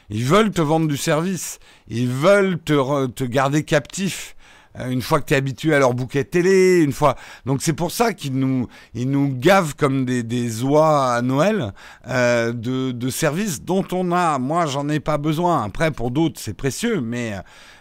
[0.09, 1.59] Ils veulent te vendre du service.
[1.87, 4.35] Ils veulent te, te garder captif.
[4.79, 7.15] Euh, une fois que tu es habitué à leur bouquet télé, une fois.
[7.45, 11.73] Donc c'est pour ça qu'ils nous, ils nous gavent comme des, des oies à Noël
[12.07, 14.39] euh, de, de services dont on a.
[14.39, 15.63] Moi, j'en ai pas besoin.
[15.63, 17.33] Après, pour d'autres, c'est précieux, mais,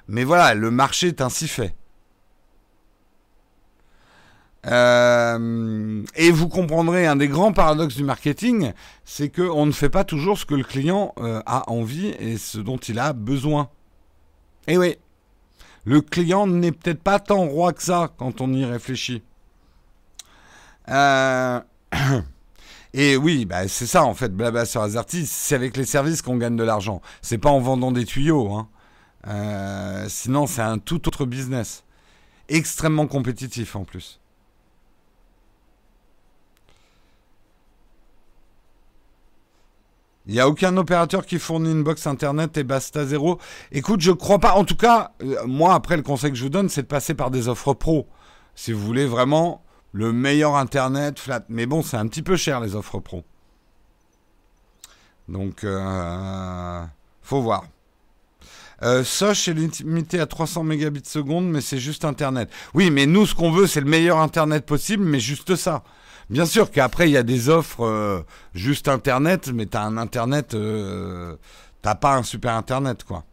[0.08, 1.74] mais voilà, le marché est ainsi fait.
[4.66, 8.72] Euh, et vous comprendrez un des grands paradoxes du marketing,
[9.04, 12.58] c'est qu'on ne fait pas toujours ce que le client euh, a envie et ce
[12.58, 13.68] dont il a besoin.
[14.66, 14.96] Eh oui,
[15.84, 19.22] le client n'est peut-être pas tant roi que ça quand on y réfléchit.
[20.88, 21.60] Euh,
[22.92, 26.38] et oui, bah, c'est ça en fait, blabla sur Azerty, c'est avec les services qu'on
[26.38, 27.02] gagne de l'argent.
[27.22, 28.52] C'est pas en vendant des tuyaux.
[28.52, 28.68] Hein.
[30.08, 31.84] Sinon, c'est un tout autre business.
[32.48, 34.20] Extrêmement compétitif en plus.
[40.26, 43.38] Il n'y a aucun opérateur qui fournit une box internet et basta zéro.
[43.70, 44.54] Écoute, je crois pas.
[44.54, 47.14] En tout cas, euh, moi, après, le conseil que je vous donne, c'est de passer
[47.14, 48.08] par des offres pro.
[48.54, 49.62] Si vous voulez vraiment
[49.92, 51.44] le meilleur internet flat.
[51.48, 53.24] Mais bon, c'est un petit peu cher, les offres pro.
[55.28, 56.84] Donc, euh,
[57.22, 57.64] faut voir.
[58.82, 62.50] Euh, Soch est limité à 300 mégabits seconde, mais c'est juste Internet.
[62.74, 65.82] Oui, mais nous, ce qu'on veut, c'est le meilleur Internet possible, mais juste ça.
[66.28, 68.22] Bien sûr qu'après, il y a des offres euh,
[68.54, 71.36] juste Internet, mais tu as un Internet, euh,
[71.82, 73.24] t'as pas un super Internet, quoi.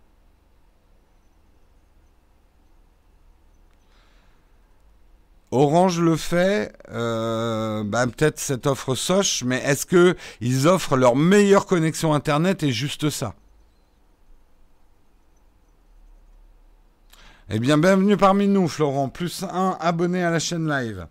[5.51, 11.15] Orange le fait, euh, bah, peut-être cette offre Soch, mais est-ce que ils offrent leur
[11.15, 13.35] meilleure connexion Internet et juste ça?
[17.49, 19.09] Eh bien, bienvenue parmi nous, Florent.
[19.09, 21.05] Plus un abonné à la chaîne live.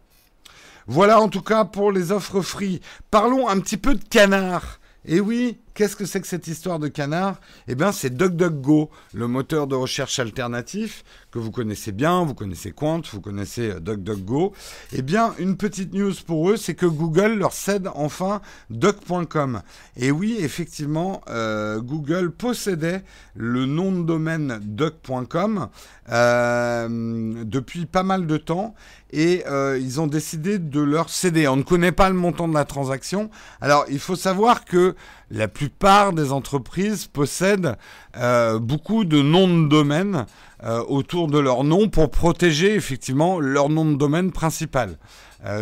[0.87, 2.81] Voilà en tout cas pour les offres free.
[3.11, 4.81] Parlons un petit peu de canard.
[5.05, 7.40] Et oui, qu'est-ce que c'est que cette histoire de canard?
[7.68, 12.72] Eh bien, c'est DuckDuckGo, le moteur de recherche alternatif que vous connaissez bien, vous connaissez
[12.72, 14.52] Quant, vous connaissez euh, DuckDuckGo.
[14.92, 19.62] Eh bien, une petite news pour eux, c'est que Google leur cède enfin Duck.com.
[19.96, 23.02] Et oui, effectivement, euh, Google possédait
[23.35, 25.68] le nom de domaine Duck.com
[26.11, 28.74] euh, depuis pas mal de temps
[29.14, 29.44] et
[29.78, 31.46] ils ont décidé de leur céder.
[31.46, 33.28] On ne connaît pas le montant de la transaction.
[33.61, 34.96] Alors, il faut savoir que
[35.33, 37.77] la plupart des entreprises possèdent
[38.16, 40.27] euh, beaucoup de noms de domaine
[40.62, 44.99] euh, autour de leur nom pour protéger effectivement leur nom de domaine principal.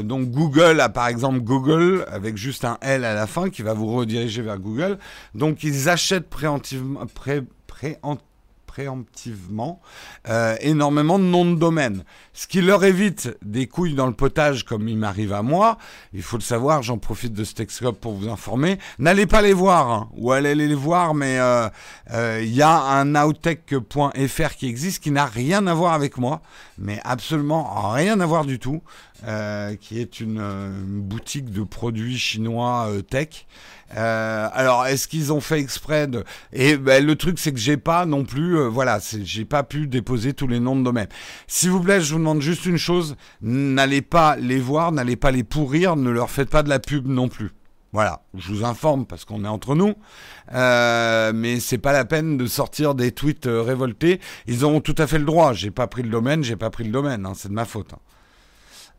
[0.02, 3.72] donc Google a par exemple Google avec juste un L à la fin qui va
[3.72, 4.98] vous rediriger vers Google.
[5.34, 8.29] Donc ils achètent préemptivement, pré, préemptivement
[10.28, 12.04] euh, énormément de noms de domaine.
[12.32, 15.78] Ce qui leur évite des couilles dans le potage comme il m'arrive à moi.
[16.12, 18.78] Il faut le savoir, j'en profite de ce Texcope pour vous informer.
[18.98, 21.68] N'allez pas les voir, hein, ou allez les voir, mais euh,
[22.12, 26.40] euh, il y a un outtech.fr qui existe qui n'a rien à voir avec moi,
[26.80, 28.82] mais absolument rien à voir du tout,
[29.80, 33.46] qui est une, une, boutique de produits chinois tech.
[33.96, 36.24] Euh, alors, est-ce qu'ils ont fait exprès de...
[36.52, 38.58] Et ben, le truc, c'est que j'ai pas non plus...
[38.58, 41.08] Euh, voilà, j'ai pas pu déposer tous les noms de domaine.
[41.46, 43.16] S'il vous plaît, je vous demande juste une chose.
[43.42, 47.06] N'allez pas les voir, n'allez pas les pourrir, ne leur faites pas de la pub
[47.06, 47.50] non plus.
[47.92, 49.94] Voilà, je vous informe parce qu'on est entre nous,
[50.52, 54.20] euh, mais c'est pas la peine de sortir des tweets euh, révoltés.
[54.46, 55.54] Ils auront tout à fait le droit.
[55.54, 57.92] J'ai pas pris le domaine, j'ai pas pris le domaine, hein, c'est de ma faute.
[57.92, 57.98] Hein.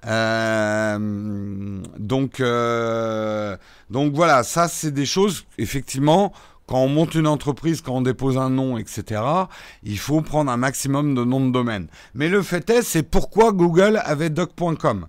[0.08, 3.56] Euh, donc, euh,
[3.90, 6.34] donc voilà, ça c'est des choses, effectivement,
[6.68, 9.22] quand on monte une entreprise, quand on dépose un nom, etc.,
[9.84, 11.88] il faut prendre un maximum de noms de domaine.
[12.14, 15.08] Mais le fait est, c'est pourquoi Google avait doc.com.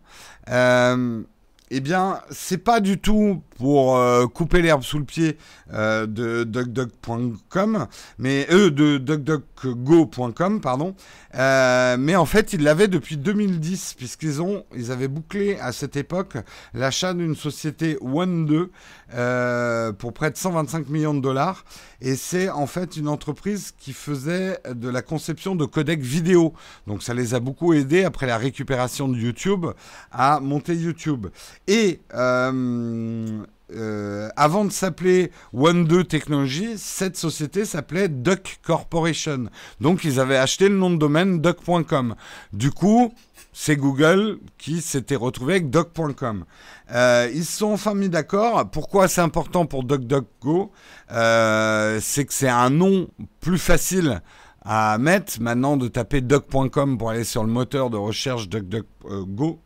[1.74, 5.38] Eh bien, c'est pas du tout pour euh, couper l'herbe sous le pied
[5.72, 7.86] euh, de DuckDuck.com,
[8.18, 10.96] mais eux de DuckDuckGo.com, pardon.
[11.36, 16.38] Euh, mais en fait, ils l'avaient depuis 2010 puisqu'ils ont, avaient bouclé à cette époque
[16.74, 21.64] l'achat d'une société One2 pour près de 125 millions de dollars.
[22.00, 26.52] Et c'est en fait une entreprise qui faisait de la conception de codecs vidéo.
[26.88, 29.66] Donc ça les a beaucoup aidés après la récupération de YouTube
[30.10, 31.28] à monter YouTube.
[31.68, 39.46] Et euh, euh, avant de s'appeler One2 Technologies, cette société s'appelait Duck Corporation.
[39.80, 42.14] Donc ils avaient acheté le nom de domaine duck.com.
[42.52, 43.12] Du coup,
[43.52, 46.44] c'est Google qui s'était retrouvé avec duck.com.
[46.92, 48.70] Euh, ils se sont enfin mis d'accord.
[48.70, 50.72] Pourquoi c'est important pour DuckDuckGo?
[51.08, 53.08] C'est que c'est un nom
[53.40, 54.22] plus facile
[54.64, 59.60] à mettre maintenant de taper duck.com pour aller sur le moteur de recherche DuckDuckGo.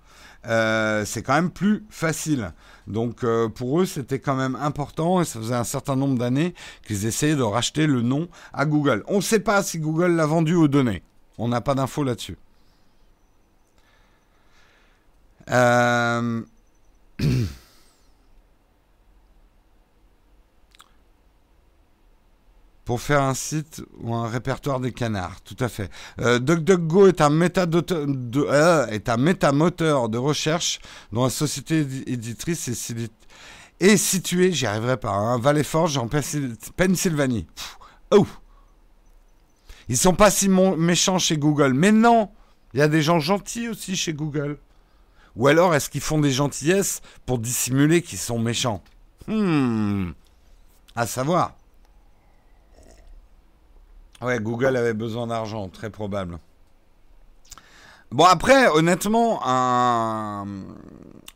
[0.49, 2.53] Euh, c'est quand même plus facile.
[2.87, 6.55] Donc euh, pour eux, c'était quand même important et ça faisait un certain nombre d'années
[6.87, 9.03] qu'ils essayaient de racheter le nom à Google.
[9.09, 11.03] On ne sait pas si Google l'a vendu aux données.
[11.39, 12.37] On n'a pas d'infos là-dessus.
[15.51, 16.43] Euh...
[22.87, 25.41] pour faire un site ou un répertoire des canards.
[25.43, 25.91] Tout à fait.
[26.21, 27.85] Euh, DuckDuckGo est un, méta de,
[28.49, 30.79] euh, métamoteur de recherche
[31.13, 32.69] dont la société éditrice
[33.81, 37.49] est, située, j'y arriverai pas, hein, Valley Forge en Pennsylvanie.
[38.13, 38.25] oh
[39.89, 41.75] Ils sont pas si méchants chez Google.
[41.75, 42.31] Mais non
[42.73, 44.59] Il y a des gens gentils aussi chez Google.
[45.35, 48.81] Ou alors est-ce qu'ils font des gentillesses pour dissimuler qu'ils sont méchants?
[49.27, 50.13] Hmm.
[50.95, 51.57] À savoir.
[54.23, 56.39] Ouais, Google avait besoin d'argent, très probable.
[58.11, 59.43] Bon, après, honnêtement,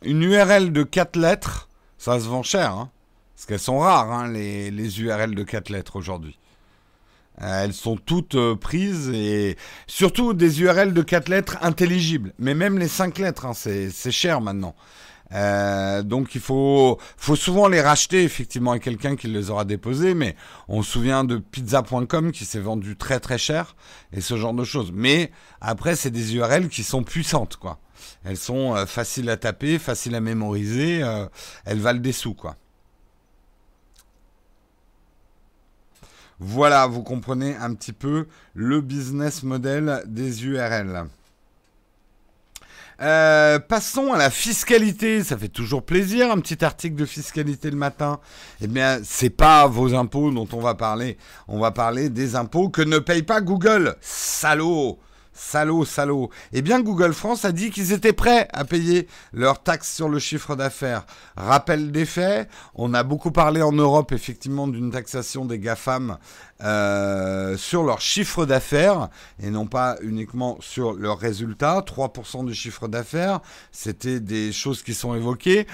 [0.01, 2.71] une URL de 4 lettres, ça se vend cher.
[2.71, 2.89] Hein.
[3.35, 6.37] parce qu'elles sont rares, hein, les, les, URL de 4 lettres aujourd'hui.
[7.41, 12.33] Euh, elles sont toutes euh, prises et surtout des URL de 4 lettres intelligibles.
[12.39, 14.75] Mais même les 5 lettres, hein, c'est cher maintenant.
[15.33, 16.99] Euh, donc il faut,
[17.35, 20.35] souvent les racheter effectivement à quelqu'un qui les aura déposés, mais
[20.67, 23.75] on se souvient de pizza.com qui s'est vendu très très cher
[24.11, 24.91] et ce genre de choses.
[24.93, 27.79] Mais après c'est des URL qui sont puissantes quoi.
[28.23, 31.27] Elles sont euh, faciles à taper, faciles à mémoriser, euh,
[31.65, 32.55] elles valent des sous quoi.
[36.43, 41.05] Voilà, vous comprenez un petit peu le business model des URL.
[43.01, 45.23] Euh, passons à la fiscalité.
[45.23, 48.19] Ça fait toujours plaisir, un petit article de fiscalité le matin.
[48.61, 51.17] Eh bien, c'est pas vos impôts dont on va parler.
[51.47, 53.95] On va parler des impôts que ne paye pas Google.
[54.01, 54.99] Salaud
[55.43, 56.29] Salaud, salaud.
[56.53, 60.19] Eh bien, Google France a dit qu'ils étaient prêts à payer leur taxe sur le
[60.19, 61.05] chiffre d'affaires.
[61.35, 66.19] Rappel des faits, on a beaucoup parlé en Europe, effectivement, d'une taxation des GAFAM
[66.63, 69.09] euh, sur leur chiffre d'affaires
[69.41, 71.79] et non pas uniquement sur leurs résultats.
[71.79, 73.39] 3% du chiffre d'affaires,
[73.71, 75.65] c'était des choses qui sont évoquées.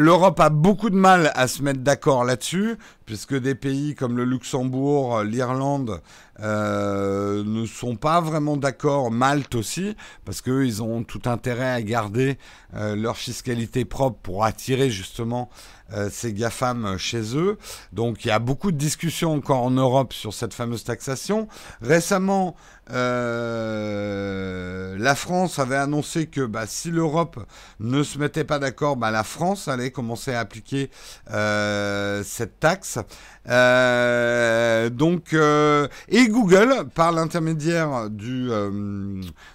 [0.00, 4.24] L'Europe a beaucoup de mal à se mettre d'accord là-dessus, puisque des pays comme le
[4.24, 6.00] Luxembourg, l'Irlande
[6.38, 12.38] euh, ne sont pas vraiment d'accord, Malte aussi, parce qu'ils ont tout intérêt à garder
[12.74, 15.50] euh, leur fiscalité propre pour attirer justement
[15.94, 17.56] euh, ces GAFAM chez eux.
[17.92, 21.48] Donc il y a beaucoup de discussions encore en Europe sur cette fameuse taxation.
[21.80, 22.56] Récemment,
[22.90, 27.42] euh, la France avait annoncé que bah, si l'Europe
[27.80, 30.90] ne se mettait pas d'accord, bah, la France allait commencer à appliquer
[31.30, 32.98] euh, cette taxe.
[33.46, 38.50] Donc, et Google, par l'intermédiaire du,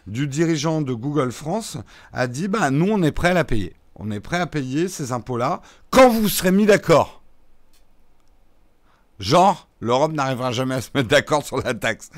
[0.07, 1.77] du dirigeant de Google France,
[2.11, 3.75] a dit bah, nous, on est prêt à la payer.
[3.95, 7.21] On est prêt à payer ces impôts-là quand vous serez mis d'accord.
[9.19, 12.09] Genre, l'Europe n'arrivera jamais à se mettre d'accord sur la taxe.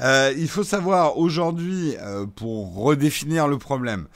[0.00, 4.06] Euh, il faut savoir aujourd'hui, euh, pour redéfinir le problème,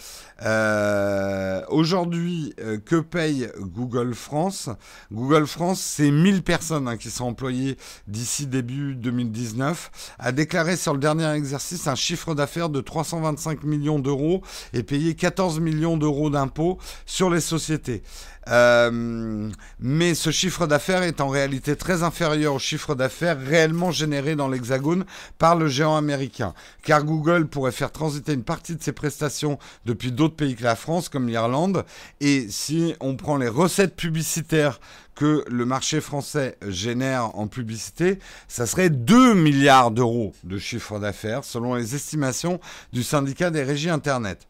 [0.45, 4.71] euh, aujourd'hui, que paye Google France?
[5.13, 7.77] Google France, c'est 1000 personnes hein, qui sont employées
[8.09, 14.01] d'ici début 2019, a déclaré sur le dernier exercice un chiffre d'affaires de 325 millions
[14.01, 18.03] d'euros et payé 14 millions d'euros d'impôts sur les sociétés.
[18.49, 24.35] Euh, mais ce chiffre d'affaires est en réalité très inférieur au chiffre d'affaires réellement généré
[24.35, 25.05] dans l'Hexagone
[25.39, 26.55] par le géant américain.
[26.83, 30.77] Car Google pourrait faire transiter une partie de ses prestations depuis d'autres pays que la
[30.77, 31.85] France, comme l'Irlande.
[32.21, 34.81] Et si on prend les recettes publicitaires
[35.15, 41.45] que le marché français génère en publicité, ça serait 2 milliards d'euros de chiffre d'affaires
[41.45, 42.61] selon les estimations
[42.93, 44.47] du syndicat des régies Internet.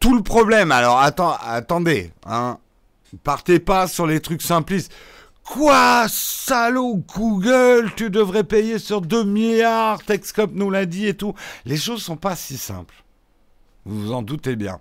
[0.00, 2.58] Tout le problème, alors attendez, hein,
[3.24, 4.92] Partez pas sur les trucs simplistes.
[5.44, 11.34] Quoi, salaud Google, tu devrais payer sur 2 milliards, Texcop nous l'a dit et tout.
[11.64, 12.94] Les choses sont pas si simples.
[13.84, 14.80] Vous vous en doutez bien.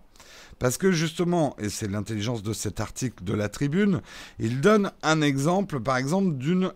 [0.59, 4.01] Parce que justement, et c'est l'intelligence de cet article de la tribune,
[4.37, 6.35] il donne un exemple, par exemple,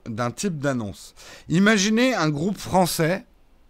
[0.09, 1.13] d'un type d'annonce.
[1.49, 3.25] Imaginez un groupe français,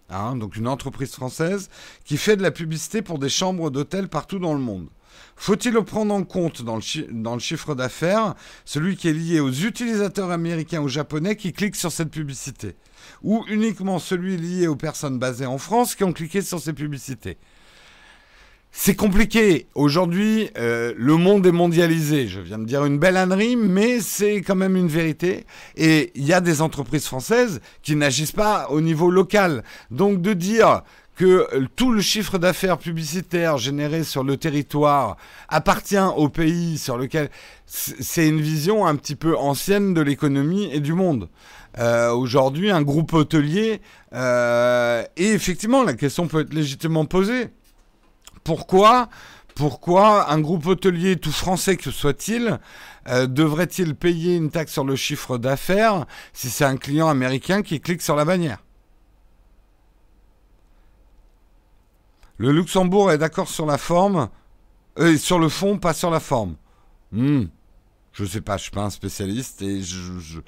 [0.10, 1.70] hein, donc une entreprise française,
[2.06, 4.88] qui fait de la publicité pour des chambres d'hôtel partout dans le monde.
[5.36, 10.32] Faut-il le prendre en compte dans le, chiffre d'affaires, celui qui est lié aux utilisateurs
[10.32, 12.76] américains ou japonais qui cliquent sur cette publicité?
[13.24, 17.38] Ou uniquement celui lié aux personnes basées en France qui ont cliqué sur ces publicités?
[18.78, 19.68] C'est compliqué.
[19.74, 22.28] Aujourd'hui, euh, le monde est mondialisé.
[22.28, 25.46] Je viens de dire une belle ânerie, mais c'est quand même une vérité.
[25.78, 29.64] Et il y a des entreprises françaises qui n'agissent pas au niveau local.
[29.92, 30.84] Donc de dire
[31.16, 35.18] que tout le chiffre d'affaires publicitaire généré sur le territoire
[35.50, 37.30] appartient au pays sur lequel
[37.66, 41.30] c'est une vision un petit peu ancienne de l'économie et du monde.
[41.78, 43.82] Euh, aujourd'hui, un groupe hôtelier,
[44.14, 47.50] euh, et effectivement, la question peut être légitimement posée.
[48.44, 49.10] Pourquoi
[49.56, 52.60] pourquoi un groupe hôtelier, tout français que soit-il,
[53.08, 57.80] euh, devrait-il payer une taxe sur le chiffre d'affaires si c'est un client américain qui
[57.80, 58.65] clique sur la bannière?
[62.38, 64.30] Le Luxembourg est d'accord sur la forme,
[65.00, 66.56] euh, sur le fond, pas sur la forme.
[67.12, 67.46] Hmm.
[68.12, 70.40] Je sais pas, je suis pas un spécialiste et je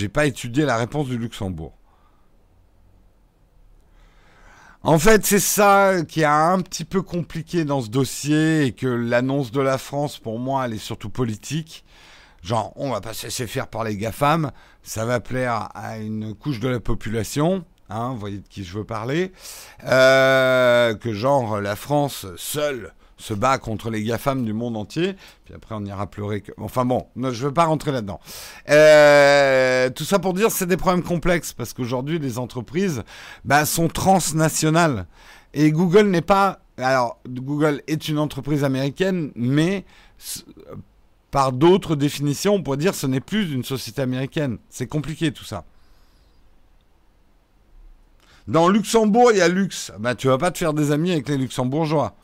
[0.00, 1.72] n'ai pas étudié la réponse du Luxembourg.
[4.82, 8.86] En fait, c'est ça qui est un petit peu compliqué dans ce dossier et que
[8.86, 11.84] l'annonce de la France, pour moi, elle est surtout politique.
[12.42, 14.52] Genre, on va pas se laisser faire par les GAFAM,
[14.84, 18.76] ça va plaire à une couche de la population, hein, vous voyez de qui je
[18.78, 19.32] veux parler,
[19.84, 25.16] euh, que genre la France seule se bat contre les GAFAM du monde entier.
[25.44, 26.40] Puis après, on ira pleurer.
[26.40, 26.52] Que...
[26.56, 28.20] Enfin bon, je ne veux pas rentrer là-dedans.
[28.70, 33.02] Euh, tout ça pour dire, c'est des problèmes complexes parce qu'aujourd'hui, les entreprises
[33.44, 35.06] bah, sont transnationales.
[35.52, 36.60] Et Google n'est pas.
[36.76, 39.84] Alors, Google est une entreprise américaine, mais
[41.32, 44.58] par d'autres définitions, on pourrait dire ce n'est plus une société américaine.
[44.70, 45.64] C'est compliqué tout ça.
[48.48, 49.92] Dans Luxembourg, il y a luxe.
[49.98, 52.16] Bah, tu vas pas te faire des amis avec les luxembourgeois.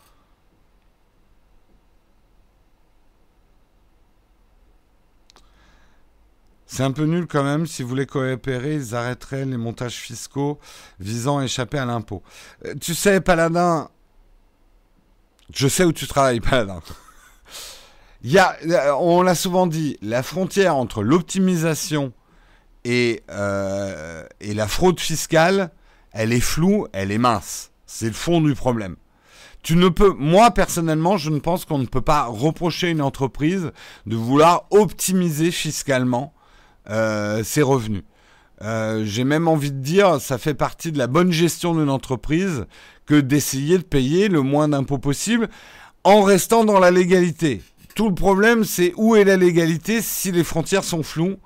[6.66, 7.66] C'est un peu nul quand même.
[7.66, 10.58] Si vous voulez coopérer, ils arrêteraient les montages fiscaux
[10.98, 12.22] visant à échapper à l'impôt.
[12.64, 13.90] Euh, tu sais, Paladin,
[15.52, 16.80] je sais où tu travailles, Paladin.
[18.22, 22.14] Il y a, euh, on l'a souvent dit, la frontière entre l'optimisation
[22.84, 25.70] et, euh, et la fraude fiscale,
[26.14, 27.72] elle est floue, elle est mince.
[27.86, 28.96] C'est le fond du problème.
[29.62, 33.72] Tu ne peux, moi personnellement, je ne pense qu'on ne peut pas reprocher une entreprise
[34.06, 36.34] de vouloir optimiser fiscalement
[36.88, 38.04] euh, ses revenus.
[38.62, 42.66] Euh, j'ai même envie de dire, ça fait partie de la bonne gestion d'une entreprise
[43.06, 45.48] que d'essayer de payer le moins d'impôts possible
[46.04, 47.62] en restant dans la légalité.
[47.94, 51.38] Tout le problème, c'est où est la légalité si les frontières sont floues.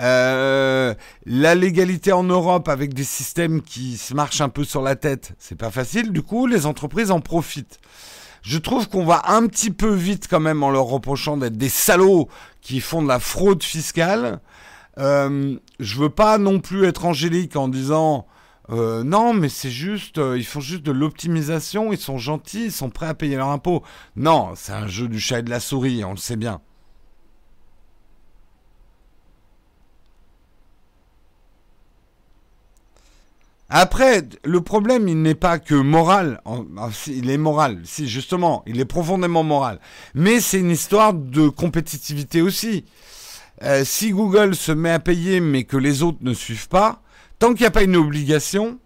[0.00, 4.96] Euh, la légalité en Europe avec des systèmes qui se marchent un peu sur la
[4.96, 6.12] tête, c'est pas facile.
[6.12, 7.78] Du coup, les entreprises en profitent.
[8.42, 11.68] Je trouve qu'on va un petit peu vite quand même en leur reprochant d'être des
[11.68, 12.28] salauds
[12.60, 14.40] qui font de la fraude fiscale.
[14.98, 18.26] Euh, je veux pas non plus être angélique en disant
[18.70, 22.90] euh, non, mais c'est juste, ils font juste de l'optimisation, ils sont gentils, ils sont
[22.90, 23.82] prêts à payer leur impôt.
[24.16, 26.60] Non, c'est un jeu du chat et de la souris, on le sait bien.
[33.70, 36.42] Après, le problème, il n'est pas que moral.
[37.06, 39.80] Il est moral, si, justement, il est profondément moral.
[40.14, 42.84] Mais c'est une histoire de compétitivité aussi.
[43.62, 47.02] Euh, si Google se met à payer mais que les autres ne suivent pas,
[47.38, 48.78] tant qu'il n'y a pas une obligation,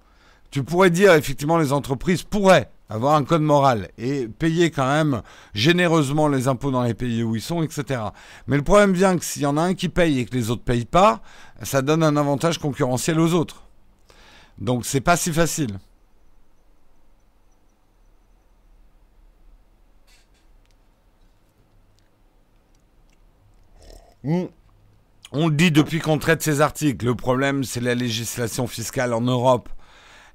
[0.50, 5.22] tu pourrais dire effectivement les entreprises pourraient avoir un code moral et payer quand même
[5.54, 8.00] généreusement les impôts dans les pays où ils sont, etc.
[8.46, 10.50] Mais le problème vient que s'il y en a un qui paye et que les
[10.50, 11.20] autres payent pas,
[11.62, 13.67] ça donne un avantage concurrentiel aux autres.
[14.58, 15.78] Donc c'est pas si facile.
[24.24, 27.06] On le dit depuis qu'on traite ces articles.
[27.06, 29.68] Le problème, c'est la législation fiscale en Europe.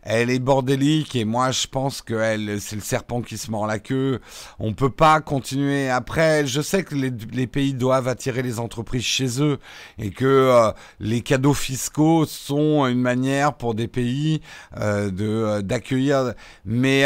[0.05, 2.15] Elle est bordélique et moi je pense que
[2.59, 4.19] c'est le serpent qui se mord la queue.
[4.59, 5.89] On peut pas continuer.
[5.89, 9.59] Après, je sais que les, pays doivent attirer les entreprises chez eux
[9.97, 14.41] et que euh, les cadeaux fiscaux sont une manière pour des pays
[14.77, 16.33] euh, de euh, d'accueillir.
[16.65, 17.03] Mais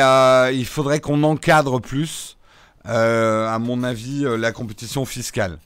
[0.54, 2.38] il faudrait qu'on encadre plus,
[2.86, 5.60] à mon avis, la compétition fiscale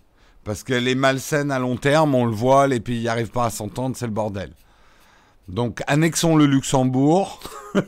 [0.43, 3.45] Parce qu'elle est malsaine à long terme, on le voit, les pays n'y arrivent pas
[3.45, 4.51] à s'entendre, c'est le bordel.
[5.51, 7.41] Donc annexons le Luxembourg.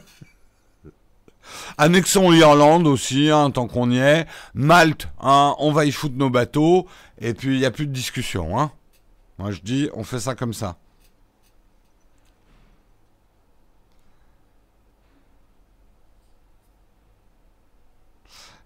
[1.77, 4.27] annexons l'Irlande aussi, hein, tant qu'on y est.
[4.53, 6.87] Malte, hein, on va y foutre nos bateaux.
[7.19, 8.59] Et puis il n'y a plus de discussion.
[8.59, 8.71] Hein.
[9.39, 10.75] Moi je dis, on fait ça comme ça.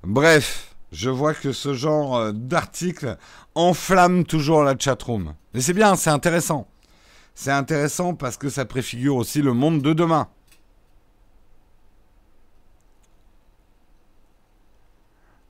[0.03, 3.17] Bref, je vois que ce genre euh, d'article
[3.53, 5.35] enflamme toujours la chatroom.
[5.53, 6.67] Mais c'est bien, c'est intéressant.
[7.39, 10.27] C'est intéressant parce que ça préfigure aussi le monde de demain.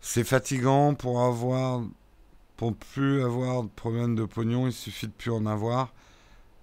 [0.02, 1.82] C'est fatigant pour avoir
[2.58, 5.94] pour plus avoir de problème de pognon, il suffit de plus en avoir.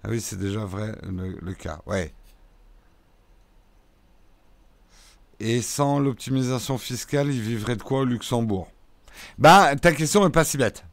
[0.03, 1.81] Ah oui, c'est déjà vrai le, cas.
[1.87, 2.13] Ouais.
[5.39, 8.69] Et sans l'optimisation fiscale, il vivrait de quoi au Luxembourg?
[9.39, 10.85] Bah, ta question n'est pas si bête.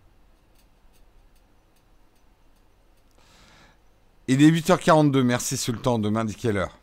[4.29, 6.79] Il est 8h42, merci Sultan de m'indiquer l'heure.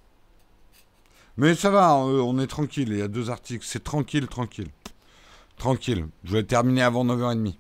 [1.38, 4.68] Mais ça va, euh, on est tranquille, il y a deux articles, c'est tranquille, tranquille.
[5.58, 7.56] Tranquille, je vais terminer avant 9h30.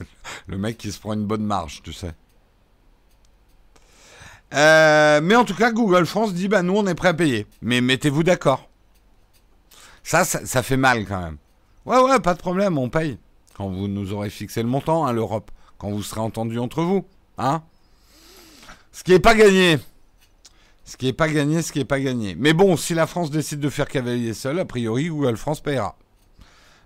[0.46, 2.12] Le mec qui se prend une bonne marge, tu sais.
[4.54, 7.46] Euh, mais en tout cas, Google France dit, bah nous on est prêt à payer.
[7.62, 8.68] Mais mettez-vous d'accord.
[10.02, 11.36] Ça, ça, fait mal quand même.
[11.84, 13.18] Ouais, ouais, pas de problème, on paye.
[13.54, 15.50] Quand vous nous aurez fixé le montant, hein, l'Europe.
[15.78, 17.06] Quand vous serez entendu entre vous.
[17.36, 17.62] Hein?
[18.92, 19.78] Ce qui n'est pas gagné.
[20.84, 22.34] Ce qui n'est pas gagné, ce qui n'est pas gagné.
[22.38, 25.96] Mais bon, si la France décide de faire cavalier seul, a priori, Google France payera.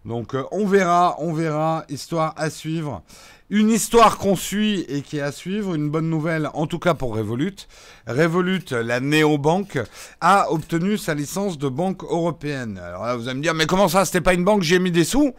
[0.04, 3.02] Donc euh, on verra, on verra, histoire à suivre.
[3.50, 6.94] Une histoire qu'on suit et qui est à suivre, une bonne nouvelle en tout cas
[6.94, 7.54] pour Revolut.
[8.08, 9.78] Revolut, la néobanque,
[10.20, 12.78] a obtenu sa licence de banque européenne.
[12.78, 14.90] Alors là vous allez me dire, mais comment ça, c'était pas une banque, j'ai mis
[14.90, 15.32] des sous?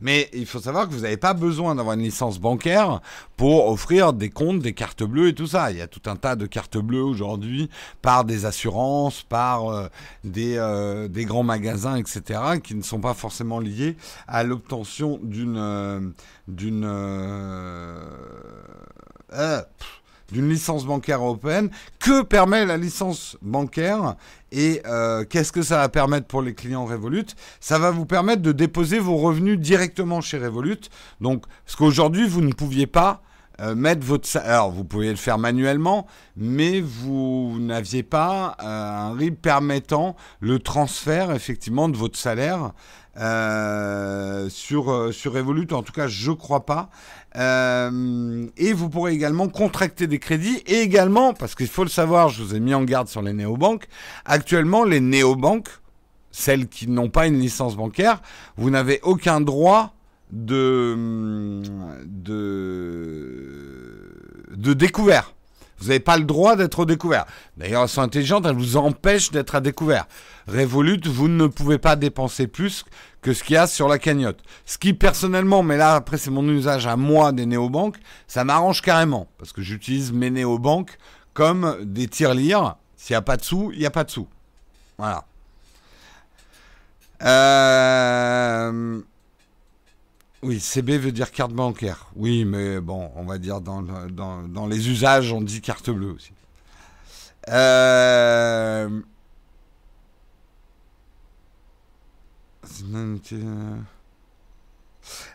[0.00, 3.00] Mais il faut savoir que vous n'avez pas besoin d'avoir une licence bancaire
[3.36, 5.70] pour offrir des comptes, des cartes bleues et tout ça.
[5.70, 7.68] Il y a tout un tas de cartes bleues aujourd'hui
[8.02, 9.88] par des assurances, par euh,
[10.24, 13.96] des, euh, des, grands magasins, etc., qui ne sont pas forcément liés
[14.26, 16.00] à l'obtention d'une euh,
[20.32, 21.70] d'une licence bancaire européenne.
[21.98, 24.16] Que permet la licence bancaire
[24.52, 27.26] et euh, qu'est-ce que ça va permettre pour les clients Revolut?
[27.60, 30.80] Ça va vous permettre de déposer vos revenus directement chez Revolut.
[31.20, 33.22] Donc, parce qu'aujourd'hui, vous ne pouviez pas
[33.60, 36.06] euh, mettre votre alors vous pouviez le faire manuellement
[36.36, 42.70] mais vous n'aviez pas euh, un RIB permettant le transfert effectivement de votre salaire
[43.18, 46.90] sur sur Revolut en tout cas je crois pas
[47.36, 52.30] euh, et vous pourrez également contracter des crédits et également, parce qu'il faut le savoir,
[52.30, 53.86] je vous ai mis en garde sur les néobanques,
[54.24, 55.68] actuellement les néobanques,
[56.30, 58.22] celles qui n'ont pas une licence bancaire,
[58.56, 59.94] vous n'avez aucun droit
[60.32, 61.62] de,
[62.06, 62.36] de,
[64.56, 65.34] de découvert.
[65.80, 67.24] Vous n'avez pas le droit d'être au découvert.
[67.56, 70.06] D'ailleurs, elles sont intelligentes, elles vous empêchent d'être à découvert.
[70.48, 72.84] Revolut, vous ne pouvez pas dépenser plus
[73.22, 74.40] que ce qu'il y a sur la cagnotte.
[74.64, 77.96] Ce qui personnellement, mais là après c'est mon usage à moi des néobanques,
[78.26, 80.98] ça m'arrange carrément parce que j'utilise mes néobanques
[81.34, 82.76] comme des tirelires.
[82.96, 84.26] S'il n'y a pas de sous, il n'y a pas de sous.
[84.98, 85.24] Voilà.
[87.22, 89.00] Euh...
[90.42, 92.06] Oui, CB veut dire carte bancaire.
[92.14, 96.32] Oui, mais bon, on va dire dans, les usages, on dit carte bleue aussi.
[97.48, 99.00] Euh...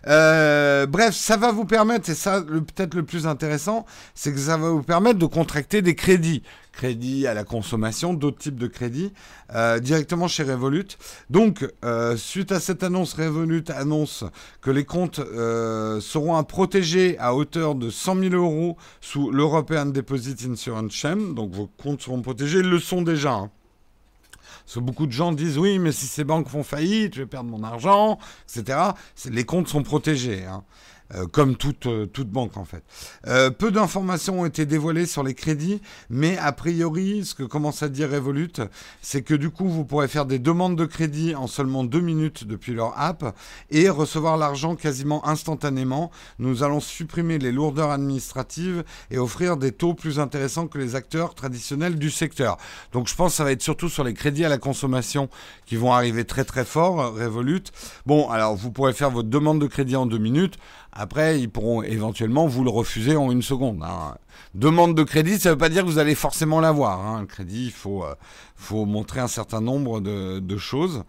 [0.08, 4.58] Euh, bref, ça va vous permettre, et ça peut-être le plus intéressant, c'est que ça
[4.58, 6.44] va vous permettre de contracter des crédits.
[6.72, 9.14] Crédits à la consommation, d'autres types de crédits,
[9.54, 10.98] euh, directement chez Revolut.
[11.30, 14.24] Donc, euh, suite à cette annonce, Revolut annonce
[14.62, 15.22] que les comptes
[16.00, 21.36] seront à protéger à hauteur de 100 000 euros sous l'European Deposit Insurance Scheme.
[21.36, 23.34] Donc, vos comptes seront protégés, ils le sont déjà.
[23.34, 23.52] Hein.
[24.66, 27.28] Parce que beaucoup de gens disent oui, mais si ces banques font faillite, je vais
[27.28, 28.80] perdre mon argent, etc.
[29.30, 30.45] Les comptes sont protégés.
[30.45, 30.64] Hein.
[31.16, 32.84] Euh, comme toute, euh, toute banque en fait.
[33.28, 37.84] Euh, peu d'informations ont été dévoilées sur les crédits, mais a priori, ce que commence
[37.84, 38.53] à dire Revolut,
[39.01, 42.45] c'est que du coup, vous pourrez faire des demandes de crédit en seulement deux minutes
[42.47, 43.36] depuis leur app
[43.70, 46.09] et recevoir l'argent quasiment instantanément.
[46.39, 51.36] Nous allons supprimer les lourdeurs administratives et offrir des taux plus intéressants que les acteurs
[51.36, 52.57] traditionnels du secteur.
[52.91, 55.30] Donc je pense que ça va être surtout sur les crédits à la consommation
[55.66, 57.64] qui vont arriver très très fort, Revolut.
[58.05, 60.57] Bon, alors vous pourrez faire votre demande de crédit en deux minutes.
[60.96, 63.82] Après, ils pourront éventuellement vous le refuser en une seconde.
[63.84, 64.16] Hein.
[64.54, 67.00] Demande de crédit, ça ne veut pas dire que vous allez forcément l'avoir.
[67.00, 67.22] Hein.
[67.22, 68.14] Le crédit, il faut, euh,
[68.64, 71.03] faut montrer un certain nombre de, de choses.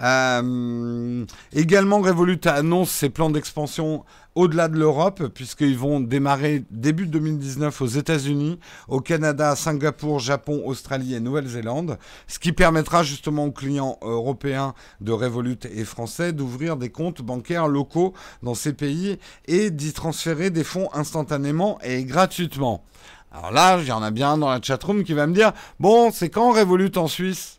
[0.00, 4.04] Euh, également, Revolut annonce ses plans d'expansion
[4.36, 11.14] au-delà de l'Europe, puisqu'ils vont démarrer début 2019 aux États-Unis, au Canada, Singapour, Japon, Australie
[11.14, 11.98] et Nouvelle-Zélande,
[12.28, 17.66] ce qui permettra justement aux clients européens de Revolut et français d'ouvrir des comptes bancaires
[17.66, 22.84] locaux dans ces pays et d'y transférer des fonds instantanément et gratuitement.
[23.32, 26.10] Alors là, il y en a bien dans la chatroom qui va me dire, bon,
[26.10, 27.58] c'est quand Revolut en Suisse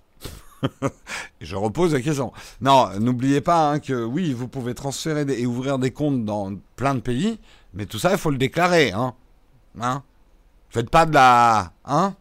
[1.42, 2.34] je repose la question.
[2.62, 6.96] Non, n'oubliez pas hein, que oui, vous pouvez transférer et ouvrir des comptes dans plein
[6.96, 7.40] de pays,
[7.74, 8.92] mais tout ça, il faut le déclarer.
[8.92, 9.14] Hein.
[9.80, 10.04] Hein?
[10.70, 11.72] Faites pas de la...
[11.86, 12.14] Hein?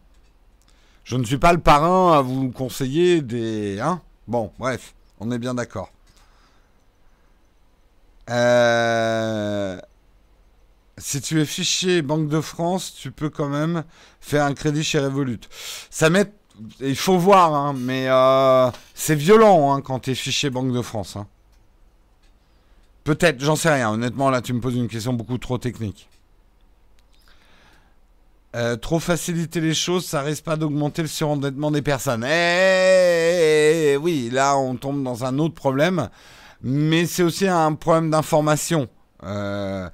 [1.03, 3.79] Je ne suis pas le parrain à vous conseiller des...
[3.79, 4.01] Hein?
[4.27, 5.89] Bon, bref, on est bien d'accord.
[8.29, 9.79] Euh,
[10.99, 13.83] si tu es fichier Banque de France, tu peux quand même
[14.21, 15.39] faire un crédit chez Revolut.
[15.89, 16.31] Ça met
[16.81, 20.81] il faut voir, hein, mais euh, c'est violent hein, quand tu es fiché Banque de
[20.81, 21.15] France.
[21.15, 21.27] Hein.
[23.03, 23.91] Peut-être, j'en sais rien.
[23.91, 26.09] Honnêtement, là, tu me poses une question beaucoup trop technique.
[28.55, 32.25] Euh, trop faciliter les choses, ça risque pas d'augmenter le surendettement des personnes.
[32.25, 36.09] Eh oui, là, on tombe dans un autre problème.
[36.61, 38.89] Mais c'est aussi un problème d'information.
[39.23, 39.89] Euh,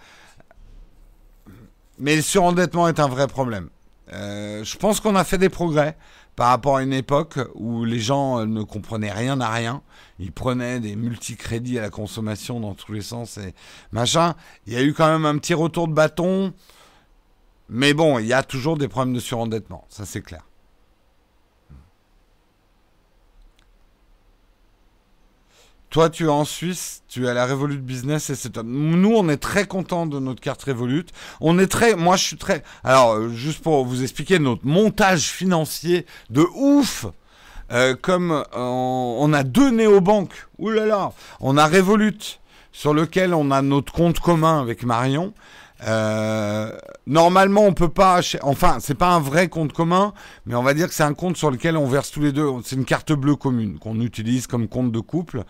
[1.98, 3.70] mais le surendettement est un vrai problème.
[4.12, 5.98] je pense qu'on a fait des progrès
[6.36, 9.82] par rapport à une époque où les gens euh, ne comprenaient rien à rien.
[10.20, 13.54] Ils prenaient des multicrédits à la consommation dans tous les sens et
[13.92, 14.36] machin.
[14.68, 16.54] Il y a eu quand même un petit retour de bâton.
[17.70, 20.46] Mais bon, il y a toujours des problèmes de surendettement, ça c'est clair.
[25.96, 29.30] Toi, tu es en Suisse, tu es à la Revolut Business et c'est Nous, on
[29.30, 31.06] est très content de notre carte Revolut.
[31.40, 32.64] On est très, moi, je suis très.
[32.84, 37.06] Alors, euh, juste pour vous expliquer notre montage financier de ouf.
[37.72, 42.42] Euh, comme euh, on a deux néobanques, là, on a Revolut
[42.74, 45.34] sur lequel on a notre compte commun avec Marion
[45.86, 46.72] euh,
[47.06, 48.22] normalement, on peut pas.
[48.42, 50.14] Enfin, c'est pas un vrai compte commun,
[50.46, 52.50] mais on va dire que c'est un compte sur lequel on verse tous les deux.
[52.64, 55.44] C'est une carte bleue commune qu'on utilise comme compte de couple,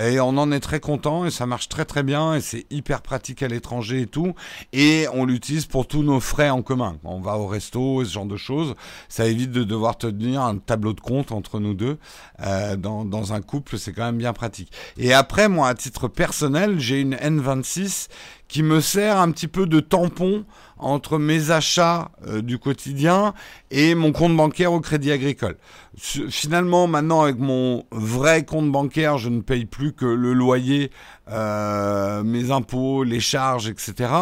[0.00, 3.02] et on en est très content et ça marche très très bien et c'est hyper
[3.02, 4.34] pratique à l'étranger et tout.
[4.72, 6.96] Et on l'utilise pour tous nos frais en commun.
[7.04, 8.74] On va au resto et ce genre de choses.
[9.08, 11.98] Ça évite de devoir tenir un tableau de compte entre nous deux
[12.40, 13.78] euh, dans, dans un couple.
[13.78, 14.72] C'est quand même bien pratique.
[14.96, 18.08] Et après, moi, à titre personnel, j'ai une N26
[18.52, 20.44] qui me sert un petit peu de tampon
[20.76, 23.32] entre mes achats euh, du quotidien
[23.70, 25.56] et mon compte bancaire au Crédit Agricole.
[25.96, 30.90] Finalement, maintenant, avec mon vrai compte bancaire, je ne paye plus que le loyer,
[31.30, 34.12] euh, mes impôts, les charges, etc.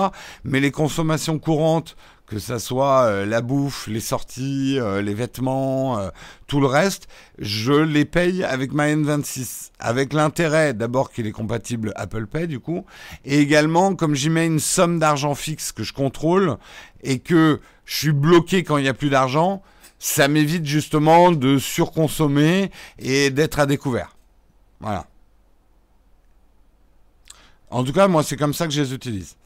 [0.45, 1.97] Mais les consommations courantes
[2.31, 6.11] que ça soit euh, la bouffe, les sorties, euh, les vêtements, euh,
[6.47, 7.09] tout le reste,
[7.41, 9.73] je les paye avec ma N26.
[9.81, 12.87] Avec l'intérêt d'abord qu'il est compatible Apple Pay du coup,
[13.25, 16.57] et également comme j'y mets une somme d'argent fixe que je contrôle
[17.03, 19.61] et que je suis bloqué quand il n'y a plus d'argent,
[19.99, 22.71] ça m'évite justement de surconsommer
[23.01, 24.17] et d'être à découvert.
[24.79, 25.07] Voilà.
[27.71, 29.37] En tout cas, moi, c'est comme ça que je les utilise.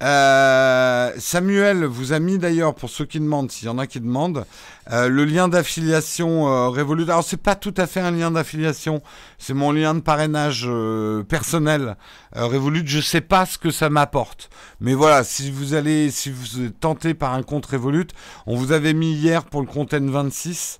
[0.00, 4.00] Euh, Samuel vous a mis d'ailleurs, pour ceux qui demandent, s'il y en a qui
[4.00, 4.44] demandent,
[4.92, 7.04] euh, le lien d'affiliation euh, Revolut.
[7.04, 9.02] Alors c'est pas tout à fait un lien d'affiliation,
[9.38, 11.96] c'est mon lien de parrainage euh, personnel
[12.32, 12.84] Revolut.
[12.86, 16.78] Je sais pas ce que ça m'apporte, mais voilà, si vous allez, si vous êtes
[16.78, 18.08] tenté par un compte Revolut,
[18.46, 20.78] on vous avait mis hier pour le compte N26.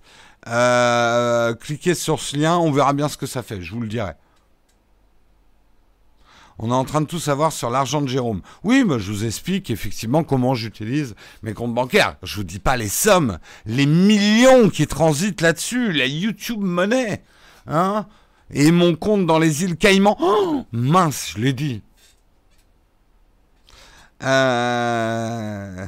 [1.60, 3.60] cliquez sur ce lien, on verra bien ce que ça fait.
[3.60, 4.12] Je vous le dirai.
[6.58, 8.42] On est en train de tout savoir sur l'argent de Jérôme.
[8.64, 12.16] Oui, mais je vous explique effectivement comment j'utilise mes comptes bancaires.
[12.24, 17.22] Je vous dis pas les sommes, les millions qui transitent là-dessus, la YouTube monnaie,
[17.68, 18.06] hein
[18.52, 20.16] Et mon compte dans les îles Caïmans.
[20.20, 21.82] Oh, mince, je l'ai dit.
[24.24, 25.86] Euh,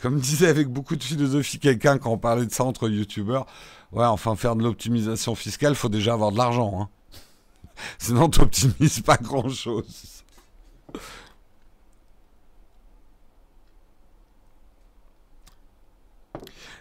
[0.00, 3.46] comme disait avec beaucoup de philosophie quelqu'un quand on parlait de ça entre youtubeurs,
[3.92, 6.80] ouais, enfin faire de l'optimisation fiscale, faut déjà avoir de l'argent.
[6.80, 6.88] Hein.
[7.98, 10.22] Sinon, t'optimises pas grand-chose.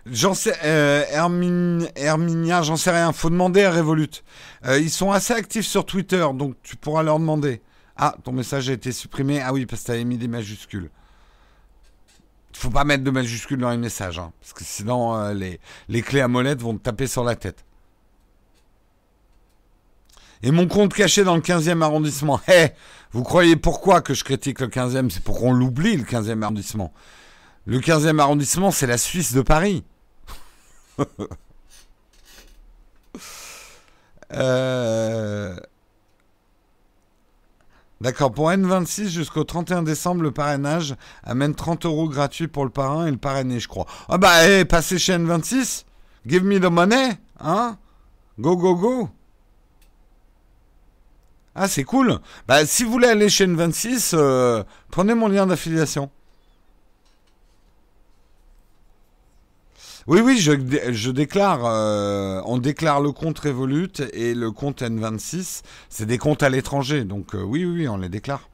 [0.07, 1.03] J'en sais, euh,
[1.95, 3.11] Herminia, j'en sais rien.
[3.13, 4.23] Faut demander à Revolut.
[4.65, 7.61] Euh, ils sont assez actifs sur Twitter, donc tu pourras leur demander.
[7.97, 9.41] Ah, ton message a été supprimé.
[9.41, 10.89] Ah oui, parce que t'avais mis des majuscules.
[12.53, 16.01] Faut pas mettre de majuscules dans les messages, hein, parce que sinon euh, les, les
[16.01, 17.63] clés à molette vont te taper sur la tête.
[20.43, 22.39] Et mon compte caché dans le 15e arrondissement.
[22.51, 22.69] Eh,
[23.11, 26.93] vous croyez pourquoi que je critique le 15e C'est pour qu'on l'oublie, le 15e arrondissement.
[27.65, 29.83] Le 15e arrondissement, c'est la Suisse de Paris.
[34.33, 35.55] euh...
[37.99, 43.05] D'accord, pour N26 jusqu'au 31 décembre, le parrainage amène 30 euros gratuits pour le parrain
[43.05, 43.85] et le parrainé, je crois.
[44.09, 45.83] Ah bah, hey, passez chez N26,
[46.25, 47.77] give me the money, hein
[48.39, 49.09] Go, go, go
[51.55, 52.19] Ah, c'est cool.
[52.47, 56.09] Bah, si vous voulez aller chez N26, euh, prenez mon lien d'affiliation.
[60.07, 60.51] Oui, oui, je,
[60.91, 65.61] je déclare, euh, on déclare le compte Revolut et le compte N26.
[65.89, 68.49] C'est des comptes à l'étranger, donc euh, oui, oui, oui, on les déclare.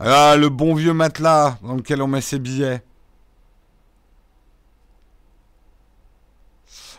[0.00, 2.82] Ah, le bon vieux matelas dans lequel on met ses billets.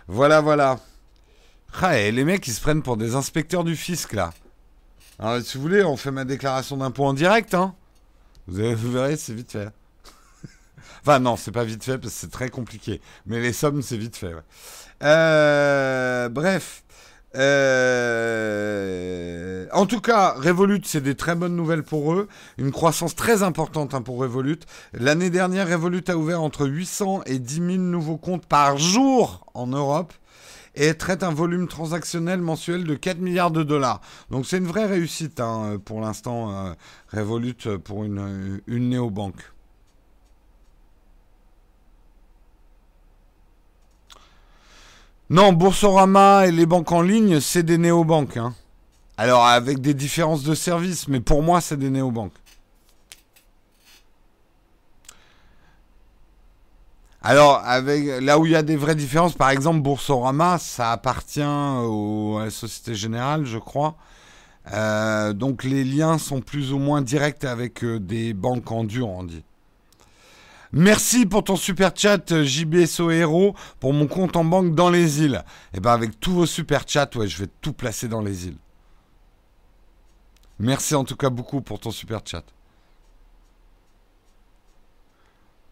[0.07, 0.79] Voilà, voilà.
[1.79, 4.31] Ah, et les mecs, ils se prennent pour des inspecteurs du fisc, là.
[5.19, 7.75] Alors, si vous voulez, on fait ma déclaration d'impôt en direct, hein.
[8.47, 9.69] Vous, vous verrez, c'est vite fait.
[11.03, 13.01] Enfin, non, c'est pas vite fait parce que c'est très compliqué.
[13.25, 14.33] Mais les sommes, c'est vite fait.
[15.03, 16.83] Euh, bref.
[17.35, 18.01] Euh,
[19.71, 22.27] en tout cas, Revolut, c'est des très bonnes nouvelles pour eux.
[22.57, 24.59] Une croissance très importante hein, pour Revolut.
[24.93, 29.67] L'année dernière, Revolut a ouvert entre 800 et 10 000 nouveaux comptes par jour en
[29.67, 30.13] Europe
[30.75, 34.01] et traite un volume transactionnel mensuel de 4 milliards de dollars.
[34.29, 36.73] Donc c'est une vraie réussite hein, pour l'instant, euh,
[37.11, 39.51] Revolut pour une, une néobanque.
[45.31, 48.35] Non, Boursorama et les banques en ligne, c'est des néobanques.
[48.35, 48.53] Hein.
[49.17, 52.33] Alors, avec des différences de service, mais pour moi, c'est des néobanques.
[57.23, 62.43] Alors, là où il y a des vraies différences, par exemple, Boursorama, ça appartient à
[62.43, 63.95] la Société Générale, je crois.
[64.73, 69.07] Euh, donc, les liens sont plus ou moins directs avec euh, des banques en dur,
[69.07, 69.43] on dit.
[70.73, 75.43] Merci pour ton super chat JBSO Héros pour mon compte en banque dans les îles.
[75.73, 78.47] Et eh ben avec tous vos super chats, ouais, je vais tout placer dans les
[78.47, 78.57] îles.
[80.59, 82.43] Merci en tout cas beaucoup pour ton super chat.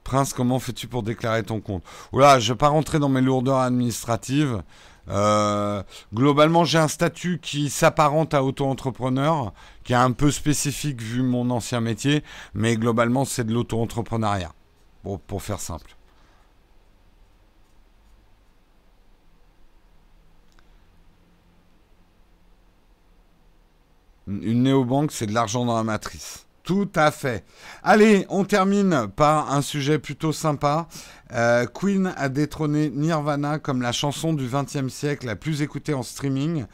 [0.10, 1.84] Prince, comment fais-tu pour déclarer ton compte?
[2.14, 4.64] Oula, je ne vais pas rentrer dans mes lourdeurs administratives.
[5.08, 9.54] Euh, globalement, j'ai un statut qui s'apparente à auto-entrepreneur,
[9.84, 12.24] qui est un peu spécifique vu mon ancien métier,
[12.56, 14.52] mais globalement, c'est de l'auto-entrepreneuriat
[15.04, 15.96] pour, faire simple.
[24.26, 26.49] Une néobanque, c'est de l'argent dans la matrice.
[26.70, 27.46] Tout à fait.
[27.82, 30.88] Allez, on termine par un sujet plutôt sympa.
[31.34, 36.04] Euh, Queen a détrôné Nirvana comme la chanson du XXe siècle la plus écoutée en
[36.04, 36.66] streaming.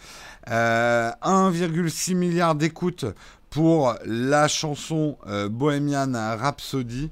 [0.47, 3.05] 1,6 euh, milliard d'écoutes
[3.49, 7.09] pour la chanson euh, Bohemian Rhapsody,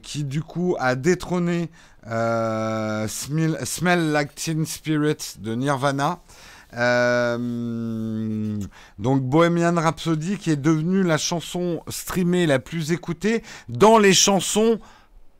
[0.00, 1.70] qui du coup a détrôné
[2.06, 6.20] Smell, Like Teen Spirit de Nirvana.
[8.98, 14.80] Donc Bohemian Rhapsody qui est devenue la chanson streamée la plus écoutée dans les chansons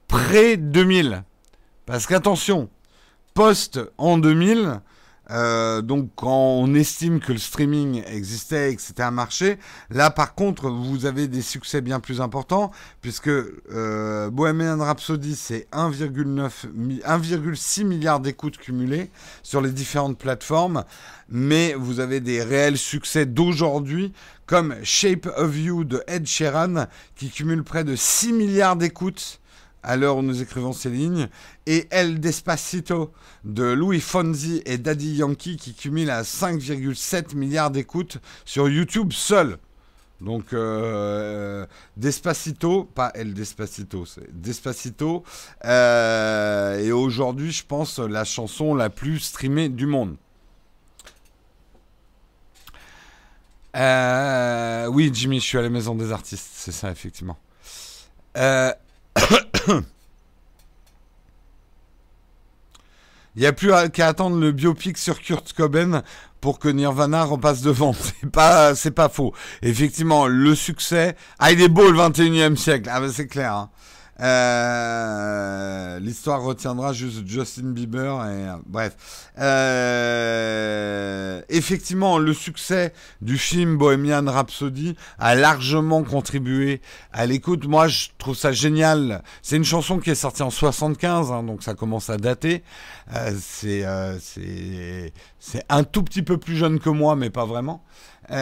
[0.09, 1.25] pré 2000.
[1.87, 2.69] Parce qu'attention,
[3.35, 4.81] post en 2000,
[5.33, 9.59] euh, donc quand on estime que le streaming existait et que c'était un marché,
[9.91, 12.71] là par contre vous avez des succès bien plus importants
[13.01, 19.11] puisque euh, Bohemian Rhapsody c'est 1,6 milliard d'écoutes cumulées
[19.43, 20.85] sur les différentes plateformes,
[21.29, 24.13] mais vous avez des réels succès d'aujourd'hui
[24.47, 29.41] comme Shape of You de Ed Sheeran qui cumule près de 6 milliards d'écoutes
[29.83, 31.29] à l'heure où nous écrivons ces lignes,
[31.67, 33.13] et El Despacito
[33.45, 39.59] de Louis Fonzi et Daddy Yankee qui cumule à 5,7 milliards d'écoutes sur YouTube seul.
[40.23, 41.67] Donc euh,
[41.97, 45.25] Despacito, pas El Despacito, c'est Despacito,
[45.65, 50.17] euh, et aujourd'hui je pense la chanson la plus streamée du monde.
[53.75, 57.37] Euh, oui Jimmy, je suis à la maison des artistes, c'est ça effectivement.
[63.35, 66.03] Il n'y a plus qu'à attendre le biopic sur Kurt Cobain
[66.43, 67.95] pour que Nirvana repasse devant.
[68.21, 69.33] C'est pas, c'est pas faux.
[69.63, 71.17] Effectivement, le succès.
[71.39, 72.91] Ah, il est beau le 21e siècle.
[72.93, 73.55] Ah, ben c'est clair.
[73.55, 73.71] Hein.
[74.23, 79.31] Euh, l'histoire retiendra juste Justin Bieber et euh, bref.
[79.39, 80.63] Euh,
[81.49, 86.81] effectivement, le succès du film Bohemian Rhapsody a largement contribué
[87.13, 87.67] à l'écoute.
[87.67, 89.25] Moi, je trouve ça génial.
[89.43, 92.63] C'est une chanson qui est sortie en 75, hein, donc ça commence à dater.
[93.41, 93.85] c'est
[95.41, 97.83] c'est un tout petit peu plus jeune que moi, mais pas vraiment.
[98.29, 98.37] C'est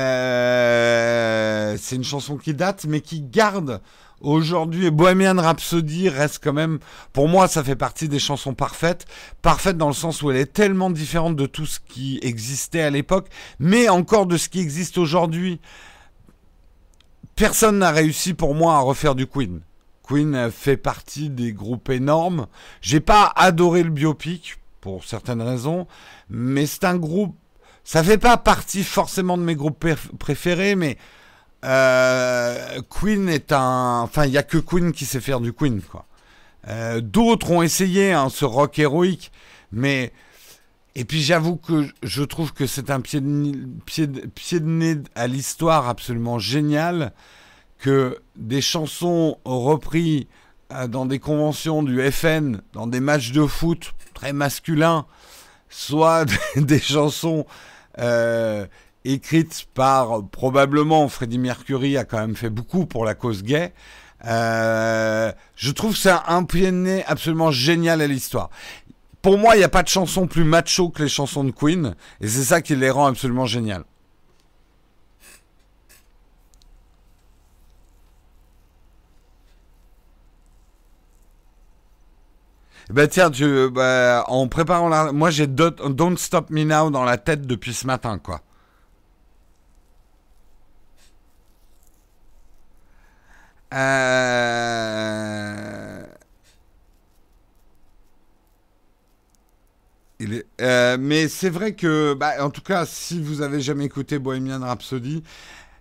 [1.97, 3.81] une chanson qui date, mais qui garde
[4.21, 6.79] aujourd'hui, Bohemian Rhapsody reste quand même,
[7.13, 9.07] pour moi, ça fait partie des chansons parfaites.
[9.43, 12.91] Parfaite dans le sens où elle est tellement différente de tout ce qui existait à
[12.91, 13.29] l'époque,
[13.59, 15.61] mais encore de ce qui existe aujourd'hui.
[17.35, 19.61] Personne n'a réussi pour moi à refaire du Queen.
[20.07, 22.47] Queen fait partie des groupes énormes.
[22.83, 25.87] J'ai pas adoré le biopic pour certaines raisons,
[26.29, 27.37] mais c'est un groupe.
[27.85, 29.87] Ça fait pas partie forcément de mes groupes
[30.19, 30.99] préférés, mais
[31.65, 34.03] euh, Queen est un.
[34.03, 36.07] Enfin, il y a que Queen qui sait faire du Queen, quoi.
[36.69, 39.33] Euh, d'autres ont essayé hein, ce rock héroïque,
[39.73, 40.13] mais
[40.95, 43.55] et puis j'avoue que je trouve que c'est un pied de,
[43.87, 47.13] pied, pied de nez à l'histoire absolument génial
[47.79, 50.27] que des chansons reprises
[50.73, 55.07] euh, dans des conventions du FN, dans des matchs de foot très masculins,
[55.71, 57.47] soit des chansons
[57.99, 58.67] euh,
[59.05, 63.73] écrites par probablement Freddie Mercury a quand même fait beaucoup pour la cause gay.
[64.27, 66.73] Euh, je trouve ça un pied
[67.07, 68.51] absolument génial à l'histoire.
[69.23, 71.95] Pour moi, il n'y a pas de chanson plus macho que les chansons de Queen,
[72.21, 73.85] et c'est ça qui les rend absolument géniales.
[82.93, 85.13] Ben tiens, tu, bah, en préparant la...
[85.13, 88.43] Moi j'ai Don't Stop Me Now dans la tête depuis ce matin, quoi.
[93.73, 94.61] Euh...
[100.19, 100.47] Il est...
[100.61, 104.61] euh, mais c'est vrai que, bah, en tout cas, si vous avez jamais écouté Bohemian
[104.61, 105.23] Rhapsody,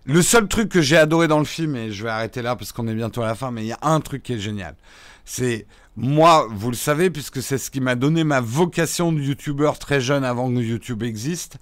[0.04, 2.72] le seul truc que j'ai adoré dans le film, et je vais arrêter là parce
[2.72, 4.76] qu'on est bientôt à la fin, mais il y a un truc qui est génial.
[5.24, 5.66] C'est
[6.02, 10.00] moi, vous le savez, puisque c'est ce qui m'a donné ma vocation de youtubeur très
[10.00, 11.58] jeune avant que YouTube existe.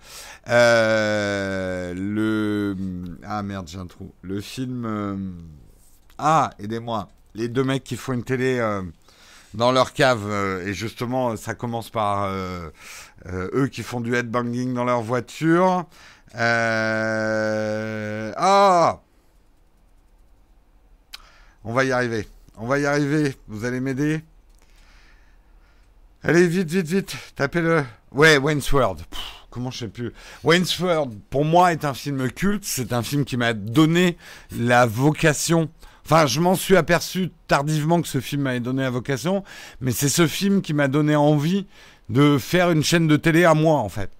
[0.49, 2.77] Euh, le
[3.25, 4.13] ah merde, j'ai un trou.
[4.23, 5.17] Le film euh,
[6.19, 7.09] ah aidez-moi.
[7.35, 8.83] Les deux mecs qui font une télé euh,
[9.55, 10.31] dans leur cave
[10.65, 12.33] et justement ça commence par
[13.27, 15.85] eux qui font du headbanging dans leur voiture.
[16.37, 19.01] ah
[21.65, 22.29] on va y arriver.
[22.61, 23.37] On va y arriver.
[23.47, 24.21] Vous allez m'aider
[26.25, 27.17] Allez, vite, vite, vite.
[27.37, 27.85] Tapez-le.
[28.11, 29.01] Ouais, Wayne's World.
[29.51, 30.13] comment je sais plus.
[30.43, 32.65] Wayne's World, pour moi, est un film culte.
[32.65, 34.17] C'est un film qui m'a donné
[34.51, 35.71] la vocation.
[36.05, 39.45] Enfin, je m'en suis aperçu tardivement que ce film m'avait donné la vocation.
[39.81, 41.67] Mais c'est ce film qui m'a donné envie
[42.09, 44.11] de faire une chaîne de télé à moi, en fait.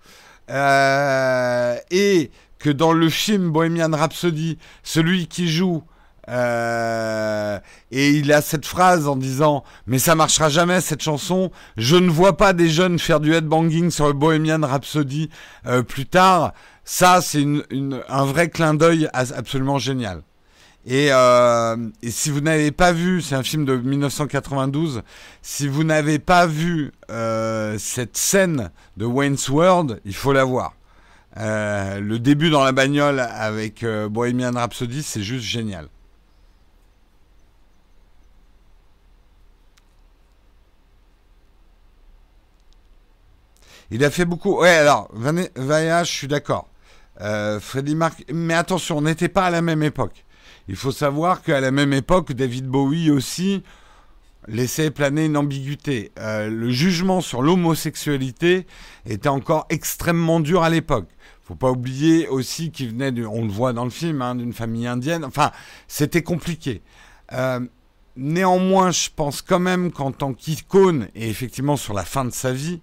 [0.49, 2.31] Euh, et
[2.61, 5.83] que dans le film Bohemian Rhapsody, celui qui joue
[6.29, 7.28] euh,
[7.91, 11.51] et il a cette phrase en disant mais ça marchera jamais cette chanson.
[11.77, 15.31] Je ne vois pas des jeunes faire du headbanging sur le Bohemian Rhapsody
[15.67, 16.53] euh, plus tard.
[16.85, 20.23] Ça c'est une, un vrai clin d'œil absolument génial.
[20.87, 25.03] Et, euh, et si vous n'avez pas vu, c'est un film de 1992.
[25.43, 26.93] Si vous n'avez pas vu
[27.79, 30.75] cette scène de Wayne's World, il faut la voir.
[31.37, 35.89] le début dans la bagnole avec Bohemian Rhapsody, c'est juste génial.
[43.91, 44.61] Il a fait beaucoup.
[44.61, 46.69] Ouais, alors, Vaya, je suis d'accord.
[47.21, 48.25] Euh, Freddy Mark.
[48.33, 50.25] Mais attention, on n'était pas à la même époque.
[50.69, 53.63] Il faut savoir qu'à la même époque, David Bowie aussi
[54.47, 56.13] laissait planer une ambiguïté.
[56.19, 58.67] Euh, le jugement sur l'homosexualité
[59.07, 61.09] était encore extrêmement dur à l'époque.
[61.43, 64.87] Faut pas oublier aussi qu'il venait, on le voit dans le film, hein, d'une famille
[64.87, 65.25] indienne.
[65.25, 65.51] Enfin,
[65.87, 66.83] c'était compliqué.
[67.33, 67.61] Euh,
[68.17, 72.53] néanmoins, je pense quand même qu'en tant qu'icône, et effectivement sur la fin de sa
[72.53, 72.83] vie,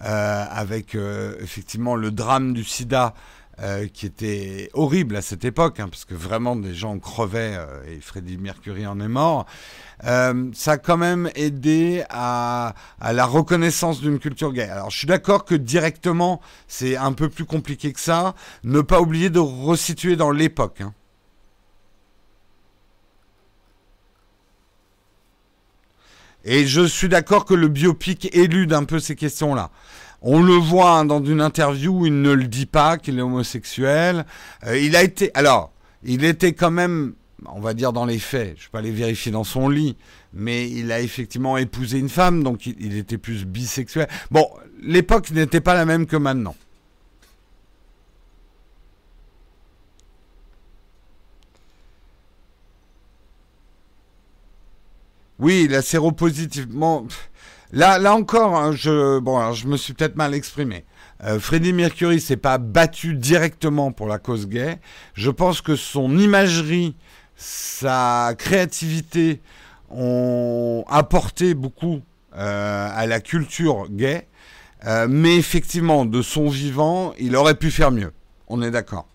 [0.00, 3.14] avec euh, effectivement le drame du sida
[3.62, 8.00] euh, qui était horrible à cette époque, hein, parce que vraiment des gens crevaient et
[8.00, 9.46] Freddie Mercury en est mort.
[10.02, 14.68] ça a quand même aidé à, à la reconnaissance d'une culture gay.
[14.68, 18.34] Alors je suis d'accord que directement c'est un peu plus compliqué que ça.
[18.64, 20.82] Ne pas oublier de resituer dans l'époque.
[20.82, 20.92] Hein.
[26.48, 29.70] Et je suis d'accord que le biopic élude un peu ces questions-là.
[30.22, 33.22] On le voit hein, dans une interview où il ne le dit pas qu'il est
[33.22, 34.24] homosexuel.
[34.64, 35.72] Euh, il a été, alors,
[36.04, 37.14] il était quand même,
[37.46, 39.96] on va dire dans les faits, je ne vais pas les vérifier dans son lit,
[40.32, 44.06] mais il a effectivement épousé une femme, donc il était plus bisexuel.
[44.30, 44.48] Bon,
[44.80, 46.54] l'époque n'était pas la même que maintenant.
[55.38, 57.06] Oui, la séropositivement.
[57.72, 60.84] Là, là encore, hein, je, bon, je me suis peut-être mal exprimé.
[61.24, 64.78] Euh, Freddie Mercury s'est pas battu directement pour la cause gay.
[65.14, 66.94] Je pense que son imagerie
[67.36, 69.42] sa créativité
[69.90, 72.00] ont apporté beaucoup
[72.34, 74.26] euh, à la culture gay,
[74.86, 78.12] euh, mais effectivement, de son vivant, il aurait pu faire mieux.
[78.48, 79.06] On est d'accord.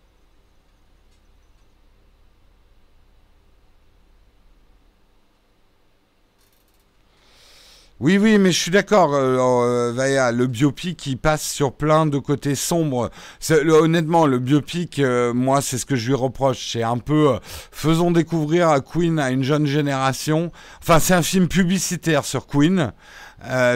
[8.03, 12.17] Oui, oui, mais je suis d'accord, euh, euh le biopic, il passe sur plein de
[12.17, 13.11] côtés sombres.
[13.51, 16.71] honnêtement, le biopic, euh, moi, c'est ce que je lui reproche.
[16.71, 17.39] C'est un peu, euh,
[17.71, 20.51] faisons découvrir Queen à une jeune génération.
[20.81, 22.91] Enfin, c'est un film publicitaire sur Queen,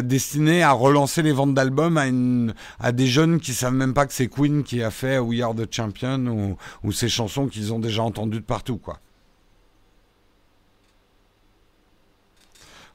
[0.04, 4.14] destiné à relancer les ventes d'albums à, à des jeunes qui savent même pas que
[4.14, 7.80] c'est Queen qui a fait We Are the Champion ou, ou ces chansons qu'ils ont
[7.80, 8.98] déjà entendues de partout, quoi.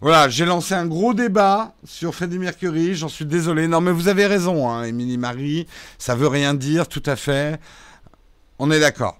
[0.00, 3.68] Voilà, j'ai lancé un gros débat sur Freddie Mercury, j'en suis désolé.
[3.68, 5.66] Non, mais vous avez raison, hein, Marie,
[5.98, 7.60] ça veut rien dire, tout à fait.
[8.58, 9.18] On est d'accord.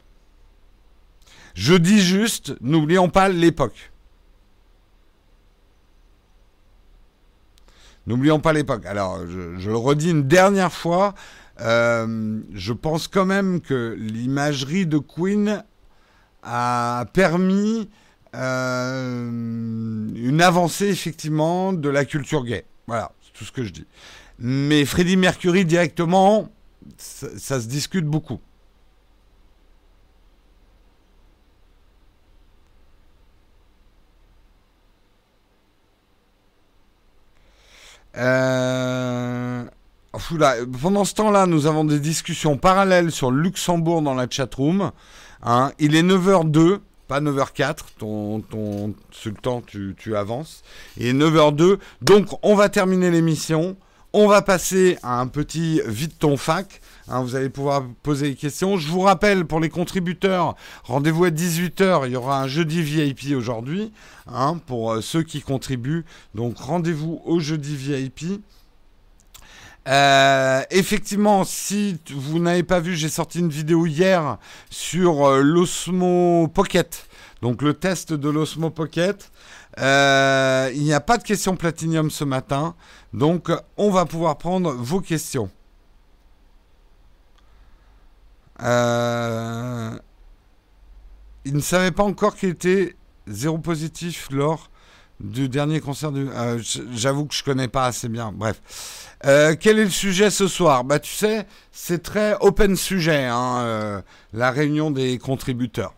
[1.54, 3.90] Je dis juste, n'oublions pas l'époque.
[8.06, 8.86] N'oublions pas l'époque.
[8.86, 11.14] Alors, je, le redis une dernière fois,
[11.60, 15.62] euh, je pense quand même que l'imagerie de Queen
[16.42, 17.90] a permis
[18.32, 20.10] une
[20.40, 22.64] avancée effectivement de la culture gay.
[22.86, 23.86] Voilà, c'est tout ce que je dis.
[24.38, 26.48] Mais Freddie Mercury directement,
[26.96, 28.40] ça, se discute beaucoup.
[38.16, 39.64] Euh,
[40.82, 44.90] pendant ce temps-là, nous avons des discussions parallèles sur Luxembourg dans la chatroom.
[45.42, 45.72] Hein.
[45.78, 46.80] Il est 9h02
[47.10, 50.62] pas 9h04, ton, ton sultan, tu, tu avances.
[50.96, 53.76] Et 9h02, donc on va terminer l'émission.
[54.12, 56.80] On va passer à un petit vite ton fac.
[57.08, 58.76] Hein, vous allez pouvoir poser des questions.
[58.76, 60.54] Je vous rappelle, pour les contributeurs,
[60.84, 62.06] rendez-vous à 18h.
[62.06, 63.90] Il y aura un jeudi VIP aujourd'hui
[64.28, 66.04] hein, pour euh, ceux qui contribuent.
[66.36, 68.40] Donc rendez-vous au jeudi VIP.
[69.88, 76.48] Euh, effectivement, si vous n'avez pas vu, j'ai sorti une vidéo hier sur euh, l'Osmo
[76.48, 77.06] Pocket.
[77.40, 79.30] Donc le test de l'Osmo Pocket.
[79.78, 82.74] Euh, il n'y a pas de questions Platinium ce matin.
[83.14, 85.50] Donc on va pouvoir prendre vos questions.
[91.46, 92.94] il ne savait pas encore qu'il était
[93.26, 94.70] zéro positif lors
[95.20, 96.28] du dernier concert du.
[96.92, 98.32] J'avoue que je connais pas assez bien.
[98.32, 98.60] Bref.
[99.26, 100.82] Euh, quel est le sujet ce soir?
[100.82, 104.02] Bah tu sais, c'est très open sujet, hein, euh,
[104.32, 105.94] la réunion des contributeurs.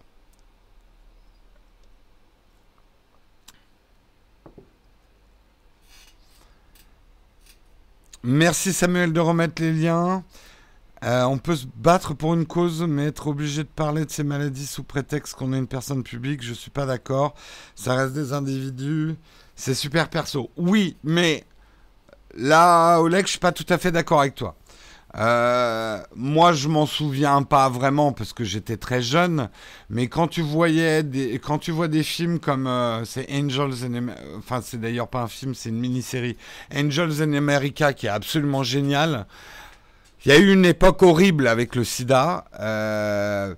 [8.25, 10.25] Merci Samuel de remettre les liens.
[11.03, 14.23] Euh, on peut se battre pour une cause, mais être obligé de parler de ces
[14.25, 17.35] maladies sous prétexte qu'on est une personne publique, je suis pas d'accord.
[17.75, 19.17] Ça reste des individus.
[19.57, 20.51] C'est super perso.
[20.57, 21.45] Oui, mais
[22.35, 24.57] Là, Oleg, je suis pas tout à fait d'accord avec toi.
[25.19, 29.51] Euh, moi, je m'en souviens pas vraiment parce que j'étais très jeune,
[29.91, 31.05] mais quand tu voyais
[31.43, 34.07] quand tu vois des films comme euh, c'est Angels in,
[34.39, 36.39] enfin c'est d'ailleurs pas un film, c'est une mini-série,
[36.75, 39.27] Angels in America qui est absolument génial.
[40.25, 42.45] Il y a eu une époque horrible avec le SIDA.
[42.61, 43.55] Euh,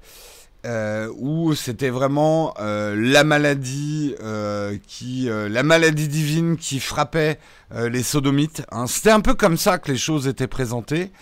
[0.66, 4.14] euh, où c'était vraiment euh, la maladie
[4.86, 7.38] qui, la maladie divine qui frappait
[7.76, 8.62] les sodomites.
[8.72, 8.86] Hein.
[8.86, 11.12] C'était un peu comme ça que les choses étaient présentées.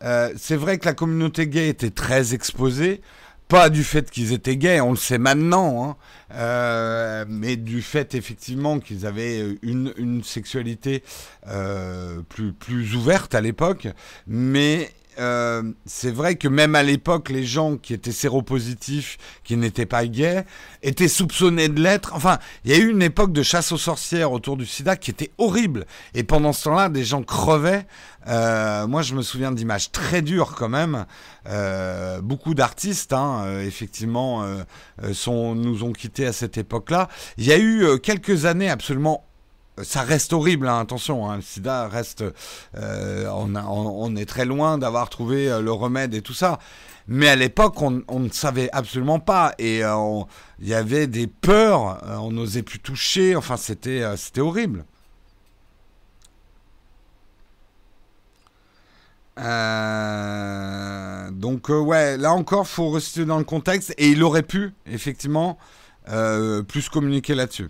[0.00, 3.02] c'est vrai que la communauté gay était très exposée,
[3.48, 5.96] pas du fait qu'ils étaient gays, on le sait maintenant,
[6.30, 11.02] hein, mais du fait effectivement qu'ils avaient une, une sexualité
[12.28, 13.88] plus, plus ouverte à l'époque,
[14.26, 19.86] mais euh, c'est vrai que même à l'époque, les gens qui étaient séropositifs, qui n'étaient
[19.86, 20.44] pas gays,
[20.82, 22.12] étaient soupçonnés de l'être.
[22.14, 25.10] Enfin, il y a eu une époque de chasse aux sorcières autour du sida qui
[25.10, 25.86] était horrible.
[26.14, 27.86] Et pendant ce temps-là, des gens crevaient.
[28.28, 31.06] Euh, moi, je me souviens d'images très dures quand même.
[31.48, 34.44] Euh, beaucoup d'artistes, hein, effectivement,
[34.98, 37.08] nous ont quittés à cette époque-là.
[37.38, 39.25] Il y a eu quelques années absolument
[39.82, 42.24] ça reste horrible, hein, attention, hein, le sida reste,
[42.76, 46.58] euh, on, est très loin d'avoir trouvé euh, le remède et tout ça.
[47.08, 50.20] Mais à l'époque, on, ne savait absolument pas et euh,
[50.60, 54.84] il y avait des peurs, on n'osait plus toucher, enfin c'était c'était horrible.
[61.32, 65.58] donc ouais, là encore, faut rester dans le contexte et il aurait pu effectivement
[66.66, 67.68] plus communiquer là-dessus.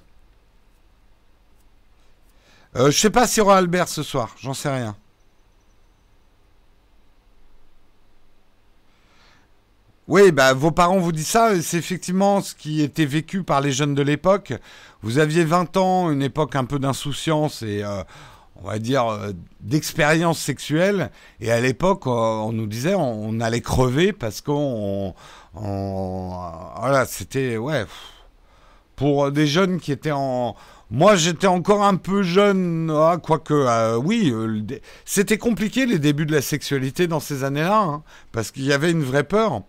[2.77, 4.97] Euh, je sais pas s'il y aura Albert ce soir, j'en sais rien.
[10.09, 13.73] Oui, bah, vos parents vous disent ça, c'est effectivement ce qui était vécu par les
[13.73, 14.53] jeunes de l'époque.
[15.03, 18.05] Vous aviez 20 ans, une époque un peu d'insouciance et, euh,
[18.63, 21.11] on va dire, euh, d'expérience sexuelle.
[21.41, 25.15] Et à l'époque, on nous disait on, allait crever parce qu'on.
[25.55, 27.57] voilà, c'était.
[27.57, 27.85] Ouais.
[28.97, 30.57] Pour des jeunes qui étaient en.
[30.91, 34.33] Moi, j'étais encore un peu jeune, ah, quoique, euh, oui,
[35.05, 38.93] c'était compliqué les débuts de la sexualité dans ces années-là, hein, parce qu'il y avait
[38.93, 39.63] une vraie peur.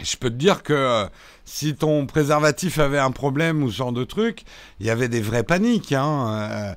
[0.00, 1.06] Je peux te dire que euh,
[1.44, 4.44] si ton préservatif avait un problème ou ce genre de truc,
[4.80, 5.92] il y avait des vraies paniques.
[5.92, 6.28] Hein.
[6.28, 6.74] Euh,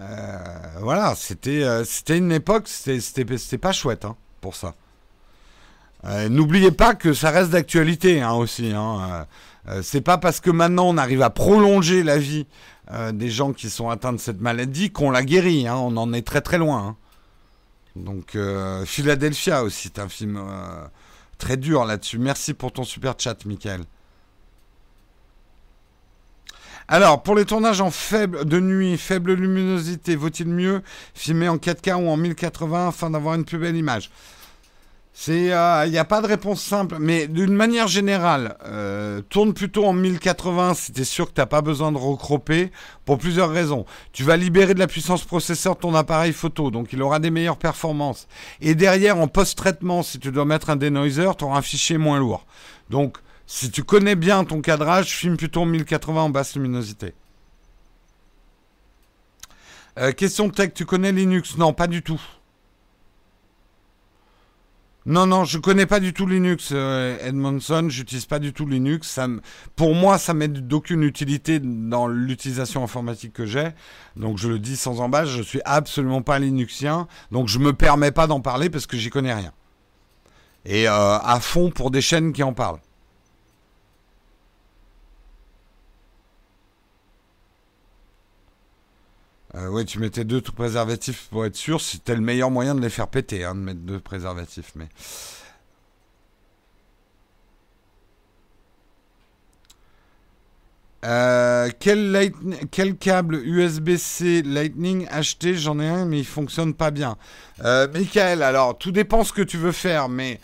[0.00, 0.38] euh,
[0.80, 4.74] voilà, c'était c'était une époque, c'était pas chouette hein, pour ça.
[6.28, 8.72] N'oubliez pas que ça reste d'actualité hein, aussi.
[8.74, 9.26] Hein.
[9.82, 12.46] C'est pas parce que maintenant on arrive à prolonger la vie
[13.12, 15.66] des gens qui sont atteints de cette maladie qu'on la guérit.
[15.66, 15.76] Hein.
[15.76, 16.88] On en est très très loin.
[16.88, 16.96] Hein.
[17.96, 18.36] Donc
[18.84, 20.38] Philadelphia aussi, c'est un film
[21.38, 22.18] Très dur là-dessus.
[22.18, 23.82] Merci pour ton super chat, Michael.
[26.86, 30.82] Alors, pour les tournages en faible de nuit, faible luminosité, vaut-il mieux
[31.14, 34.10] filmer en 4K ou en 1080 afin d'avoir une plus belle image?
[35.28, 39.84] Il euh, n'y a pas de réponse simple, mais d'une manière générale, euh, tourne plutôt
[39.84, 42.72] en 1080 si tu es sûr que tu n'as pas besoin de recroper,
[43.04, 43.86] pour plusieurs raisons.
[44.12, 47.30] Tu vas libérer de la puissance processeur de ton appareil photo, donc il aura des
[47.30, 48.26] meilleures performances.
[48.60, 52.18] Et derrière, en post-traitement, si tu dois mettre un denoiser, tu auras un fichier moins
[52.18, 52.44] lourd.
[52.90, 57.14] Donc, si tu connais bien ton cadrage, filme plutôt en 1080 en basse luminosité.
[59.96, 61.56] Euh, question tech, tu connais Linux?
[61.56, 62.20] Non, pas du tout.
[65.06, 67.88] Non, non, je connais pas du tout Linux, euh, Edmondson.
[67.90, 69.20] J'utilise pas du tout Linux.
[69.76, 73.68] Pour moi, ça m'aide d'aucune utilité dans l'utilisation informatique que j'ai.
[74.16, 77.06] Donc, je le dis sans embâche, je suis absolument pas Linuxien.
[77.32, 79.52] Donc, je me permets pas d'en parler parce que j'y connais rien.
[80.64, 82.80] Et euh, à fond pour des chaînes qui en parlent.
[89.56, 91.80] Euh, oui, tu mettais deux préservatifs pour être sûr.
[91.80, 94.72] C'était le meilleur moyen de les faire péter, hein, de mettre deux préservatifs.
[94.74, 94.88] Mais
[101.04, 105.54] euh, quel, câble USB-C Lightning acheter?
[105.54, 107.16] J'en ai un, mais il fonctionne pas bien.
[107.64, 110.40] Euh, Michael, alors tout dépend ce que tu veux faire, mais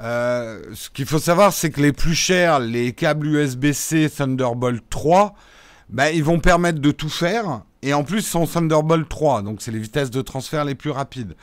[0.00, 5.34] ce qu'il faut savoir, c'est que les plus chers, les câbles USB-C Thunderbolt 3,
[5.90, 7.62] bah, ils vont permettre de tout faire.
[7.82, 11.36] Et en plus, sont Thunderbolt 3, donc c'est les vitesses de transfert les plus rapides.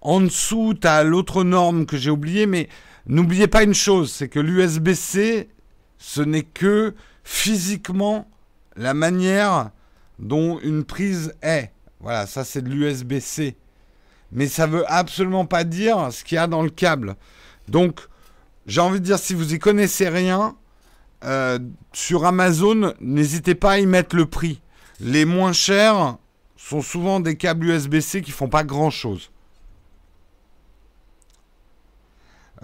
[0.00, 2.68] En dessous, tu as l'autre norme que j'ai oubliée, mais
[3.06, 5.50] n'oubliez pas une chose, c'est que l'USB-C,
[5.98, 6.94] ce n'est que
[7.24, 8.28] physiquement
[8.76, 9.70] la manière
[10.18, 11.70] dont une prise est.
[12.00, 13.56] Voilà, ça c'est de l'USB-C.
[14.32, 17.16] Mais ça veut absolument pas dire ce qu'il y a dans le câble.
[17.68, 18.00] Donc,
[18.66, 20.56] j'ai envie de dire, si vous y connaissez rien,
[21.24, 21.58] euh,
[21.92, 24.60] sur Amazon, n'hésitez pas à y mettre le prix.
[25.00, 26.16] Les moins chers
[26.56, 29.30] sont souvent des câbles USB-C qui font pas grand-chose.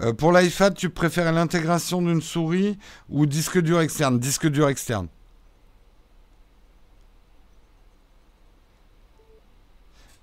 [0.01, 2.77] Euh, pour l'iPad, tu préfères l'intégration d'une souris
[3.09, 4.19] ou disque dur externe?
[4.19, 5.07] Disque dur externe.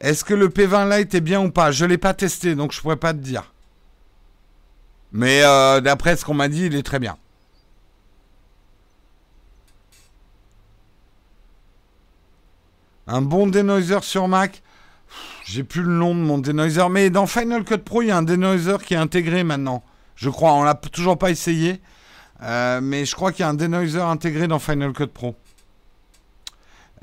[0.00, 1.72] Est-ce que le P20 Lite est bien ou pas?
[1.72, 3.52] Je ne l'ai pas testé, donc je ne pourrais pas te dire.
[5.12, 7.16] Mais euh, d'après ce qu'on m'a dit, il est très bien.
[13.06, 14.62] Un bon denoiser sur Mac?
[15.44, 18.16] J'ai plus le nom de mon denoiser, mais dans Final Cut Pro, il y a
[18.16, 19.84] un denoiser qui est intégré maintenant.
[20.16, 21.80] Je crois, on l'a toujours pas essayé,
[22.42, 25.36] euh, mais je crois qu'il y a un denoiser intégré dans Final Cut Pro.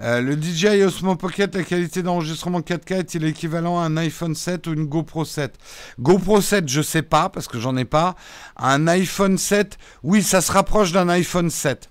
[0.01, 4.67] Euh, le DJI Osmo Pocket, la qualité d'enregistrement 4K est-il équivalent à un iPhone 7
[4.67, 5.55] ou une GoPro 7
[5.99, 8.15] GoPro 7, je sais pas parce que j'en ai pas.
[8.57, 11.89] Un iPhone 7, oui, ça se rapproche d'un iPhone 7.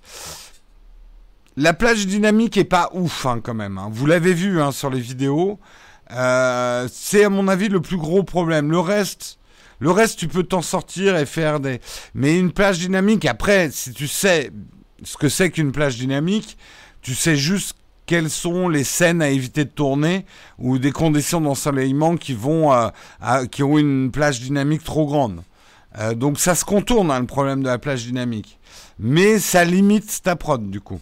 [1.55, 3.77] La plage dynamique est pas ouf hein, quand même.
[3.77, 3.89] Hein.
[3.91, 5.59] Vous l'avez vu hein, sur les vidéos.
[6.11, 8.71] Euh, c'est à mon avis le plus gros problème.
[8.71, 9.37] Le reste,
[9.79, 11.79] le reste, tu peux t'en sortir et faire des.
[12.15, 14.51] Mais une plage dynamique, après, si tu sais
[15.03, 16.57] ce que c'est qu'une plage dynamique,
[17.01, 17.75] tu sais juste
[18.05, 20.25] quelles sont les scènes à éviter de tourner
[20.57, 22.89] ou des conditions d'ensoleillement qui vont euh,
[23.51, 25.43] qui ont une plage dynamique trop grande.
[25.99, 28.59] Euh, donc ça se contourne le problème de la plage dynamique,
[28.97, 30.99] mais ça limite ta prod du coup.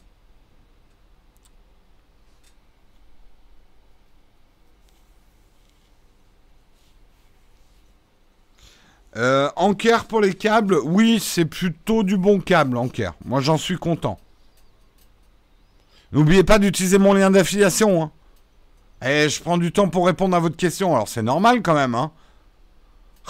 [9.18, 13.14] Euh, Anker pour les câbles, oui, c'est plutôt du bon câble, Anker.
[13.26, 14.18] Moi, j'en suis content.
[16.12, 18.04] N'oubliez pas d'utiliser mon lien d'affiliation.
[18.04, 18.12] Hein.
[19.06, 20.94] Et je prends du temps pour répondre à votre question.
[20.94, 21.96] Alors, c'est normal quand même.
[21.96, 22.12] Hein.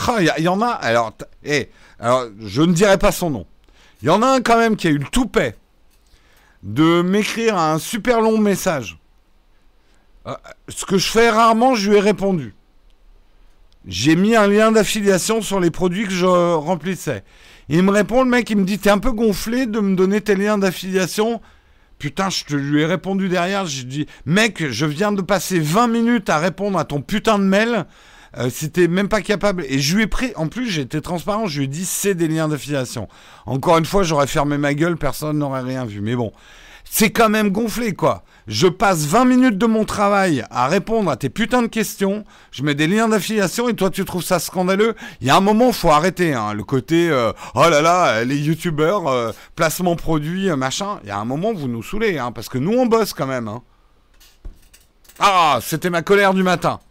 [0.08, 0.68] Ah, il y, en a.
[0.68, 1.14] Alors,
[1.44, 3.46] Eh, alors, je ne dirai pas son nom.
[4.02, 5.56] Il y en a un quand même qui a eu le toupet
[6.64, 8.98] de m'écrire un super long message.
[10.28, 10.36] Euh,
[10.70, 12.54] ce que je fais rarement, je lui ai répondu.
[13.88, 17.24] J'ai mis un lien d'affiliation sur les produits que je remplissais.
[17.70, 20.22] Il me répond, le mec, il me dit, t'es un peu gonflé de me donner
[20.22, 21.42] tes liens d'affiliation.
[21.98, 25.88] Putain, je te lui ai répondu derrière, j'ai dit, mec, je viens de passer 20
[25.88, 27.86] minutes à répondre à ton putain de mail.
[28.38, 29.66] Euh, t'es même pas capable.
[29.68, 32.14] Et je lui ai pris, en plus, j'ai été transparent, je lui ai dit, c'est
[32.14, 33.08] des liens d'affiliation.
[33.46, 36.02] Encore une fois, j'aurais fermé ma gueule, personne n'aurait rien vu.
[36.02, 36.32] Mais bon,
[36.94, 38.26] c'est quand même gonflé, quoi.
[38.48, 42.26] Je passe 20 minutes de mon travail à répondre à tes putains de questions.
[42.52, 44.94] Je mets des liens d'affiliation et toi tu trouves ça scandaleux.
[45.22, 46.34] Il y a un moment, faut arrêter.
[46.34, 51.00] Hein, le côté euh, oh là là, les youtubeurs, euh, placement produit, euh, machin.
[51.04, 53.26] Il y a un moment, vous nous saoulez, hein, parce que nous on bosse quand
[53.28, 53.48] même.
[53.48, 53.62] Hein.
[55.18, 56.82] Ah, c'était ma colère du matin.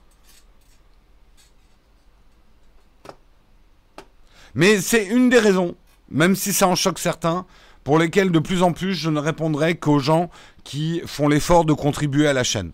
[4.55, 5.75] Mais c'est une des raisons,
[6.11, 7.45] même si ça en choque certains,
[7.85, 10.31] pour lesquels de plus en plus je ne répondrai qu'aux gens
[10.65, 12.73] qui font l'effort de contribuer à la chaîne.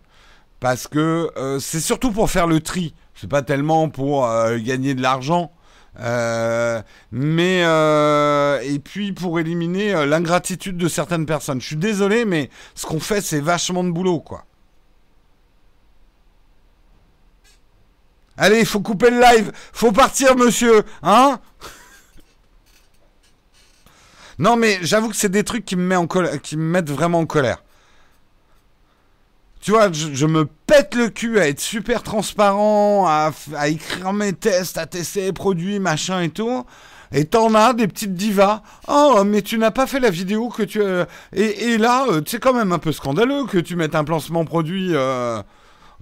[0.61, 4.95] Parce que euh, c'est surtout pour faire le tri, c'est pas tellement pour euh, gagner
[4.95, 5.53] de l'argent.
[5.99, 7.61] Euh, mais
[8.66, 11.61] et puis pour éliminer l'ingratitude de certaines personnes.
[11.61, 14.45] Je suis désolé, mais ce qu'on fait, c'est vachement de boulot, quoi.
[18.39, 19.53] Allez, il faut couper le live.
[19.73, 20.85] Faut partir, monsieur.
[21.03, 21.41] Hein?
[24.38, 27.20] Non, mais j'avoue que c'est des trucs qui me, met en qui me mettent vraiment
[27.20, 27.62] en colère.
[29.60, 33.32] Tu vois, je, me pète le cul à être super transparent, à,
[33.66, 36.64] écrire mes tests, à tester les produits, machin et tout.
[37.10, 38.62] Et t'en as des petites divas.
[38.86, 40.84] Oh, mais tu n'as pas fait la vidéo que tu.
[40.84, 41.08] as...
[41.32, 44.94] et, là, euh, c'est quand même un peu scandaleux que tu mettes un placement produit.
[44.94, 45.42] Euh,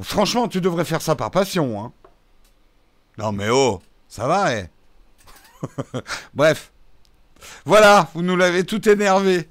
[0.01, 1.83] franchement, tu devrais faire ça par passion.
[1.83, 1.93] Hein.
[3.17, 4.67] Non, mais oh, ça va, eh.
[6.35, 6.74] Bref.
[7.65, 9.49] Voilà, vous nous l'avez tout énervé.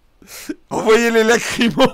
[0.70, 1.92] Envoyez les lacrymos.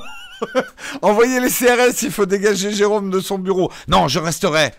[1.03, 3.71] Envoyez les CRS, il faut dégager Jérôme de son bureau.
[3.89, 4.73] Non, je resterai.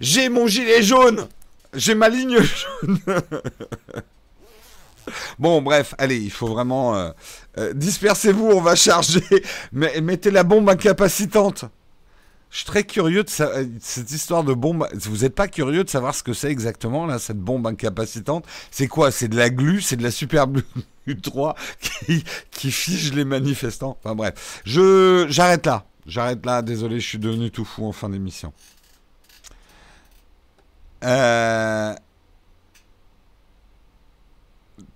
[0.00, 1.28] J'ai mon gilet jaune.
[1.72, 2.98] J'ai ma ligne jaune.
[5.38, 6.96] Bon, bref, allez, il faut vraiment...
[6.96, 7.10] Euh,
[7.58, 9.22] euh, dispersez-vous, on va charger.
[9.72, 11.66] Mettez la bombe incapacitante.
[12.54, 14.86] Je suis très curieux de euh, cette histoire de bombe.
[14.94, 18.46] Vous n'êtes pas curieux de savoir ce que c'est exactement, là, cette bombe incapacitante?
[18.70, 19.10] C'est quoi?
[19.10, 19.80] C'est de la glu?
[19.80, 20.62] C'est de la super glu
[21.20, 22.22] 3 qui,
[22.52, 23.98] qui fige les manifestants?
[24.04, 24.62] Enfin bref.
[24.64, 25.84] Je, j'arrête là.
[26.06, 26.62] J'arrête là.
[26.62, 28.52] Désolé, je suis devenu tout fou en fin d'émission.
[31.02, 31.92] Euh,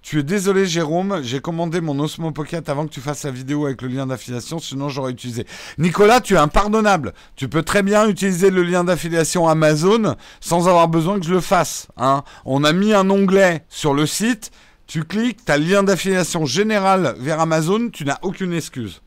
[0.08, 3.66] tu es désolé, Jérôme, j'ai commandé mon Osmo Pocket avant que tu fasses la vidéo
[3.66, 5.46] avec le lien d'affiliation, sinon j'aurais utilisé.
[5.76, 7.12] Nicolas, tu es impardonnable.
[7.36, 11.42] Tu peux très bien utiliser le lien d'affiliation Amazon sans avoir besoin que je le
[11.42, 11.88] fasse.
[11.98, 12.24] Hein.
[12.46, 14.50] On a mis un onglet sur le site,
[14.86, 19.02] tu cliques, tu as le lien d'affiliation général vers Amazon, tu n'as aucune excuse.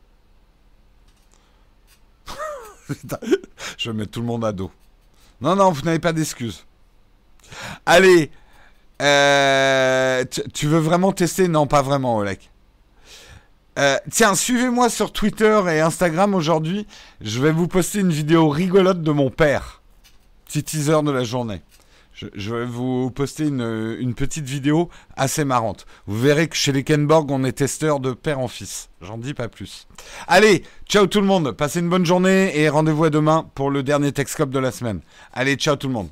[3.76, 4.70] je vais mettre tout le monde à dos.
[5.40, 6.64] Non, non, vous n'avez pas d'excuse.
[7.86, 8.30] Allez,
[9.02, 10.24] euh,
[10.54, 11.48] tu, veux vraiment tester?
[11.48, 12.38] Non, pas vraiment, Oleg.
[13.78, 16.86] Euh, tiens, suivez-moi sur Twitter et Instagram aujourd'hui.
[17.20, 19.82] Je vais vous poster une vidéo rigolote de mon père.
[20.46, 21.62] Petit teaser de la journée.
[22.34, 25.86] Je, vais vous poster une, une, petite vidéo assez marrante.
[26.06, 28.90] Vous verrez que chez les Kenborg, on est testeur de père en fils.
[29.00, 29.88] J'en dis pas plus.
[30.28, 31.52] Allez, ciao tout le monde.
[31.52, 35.00] Passez une bonne journée et rendez-vous à demain pour le dernier Texcope de la semaine.
[35.32, 36.10] Allez, ciao tout le monde.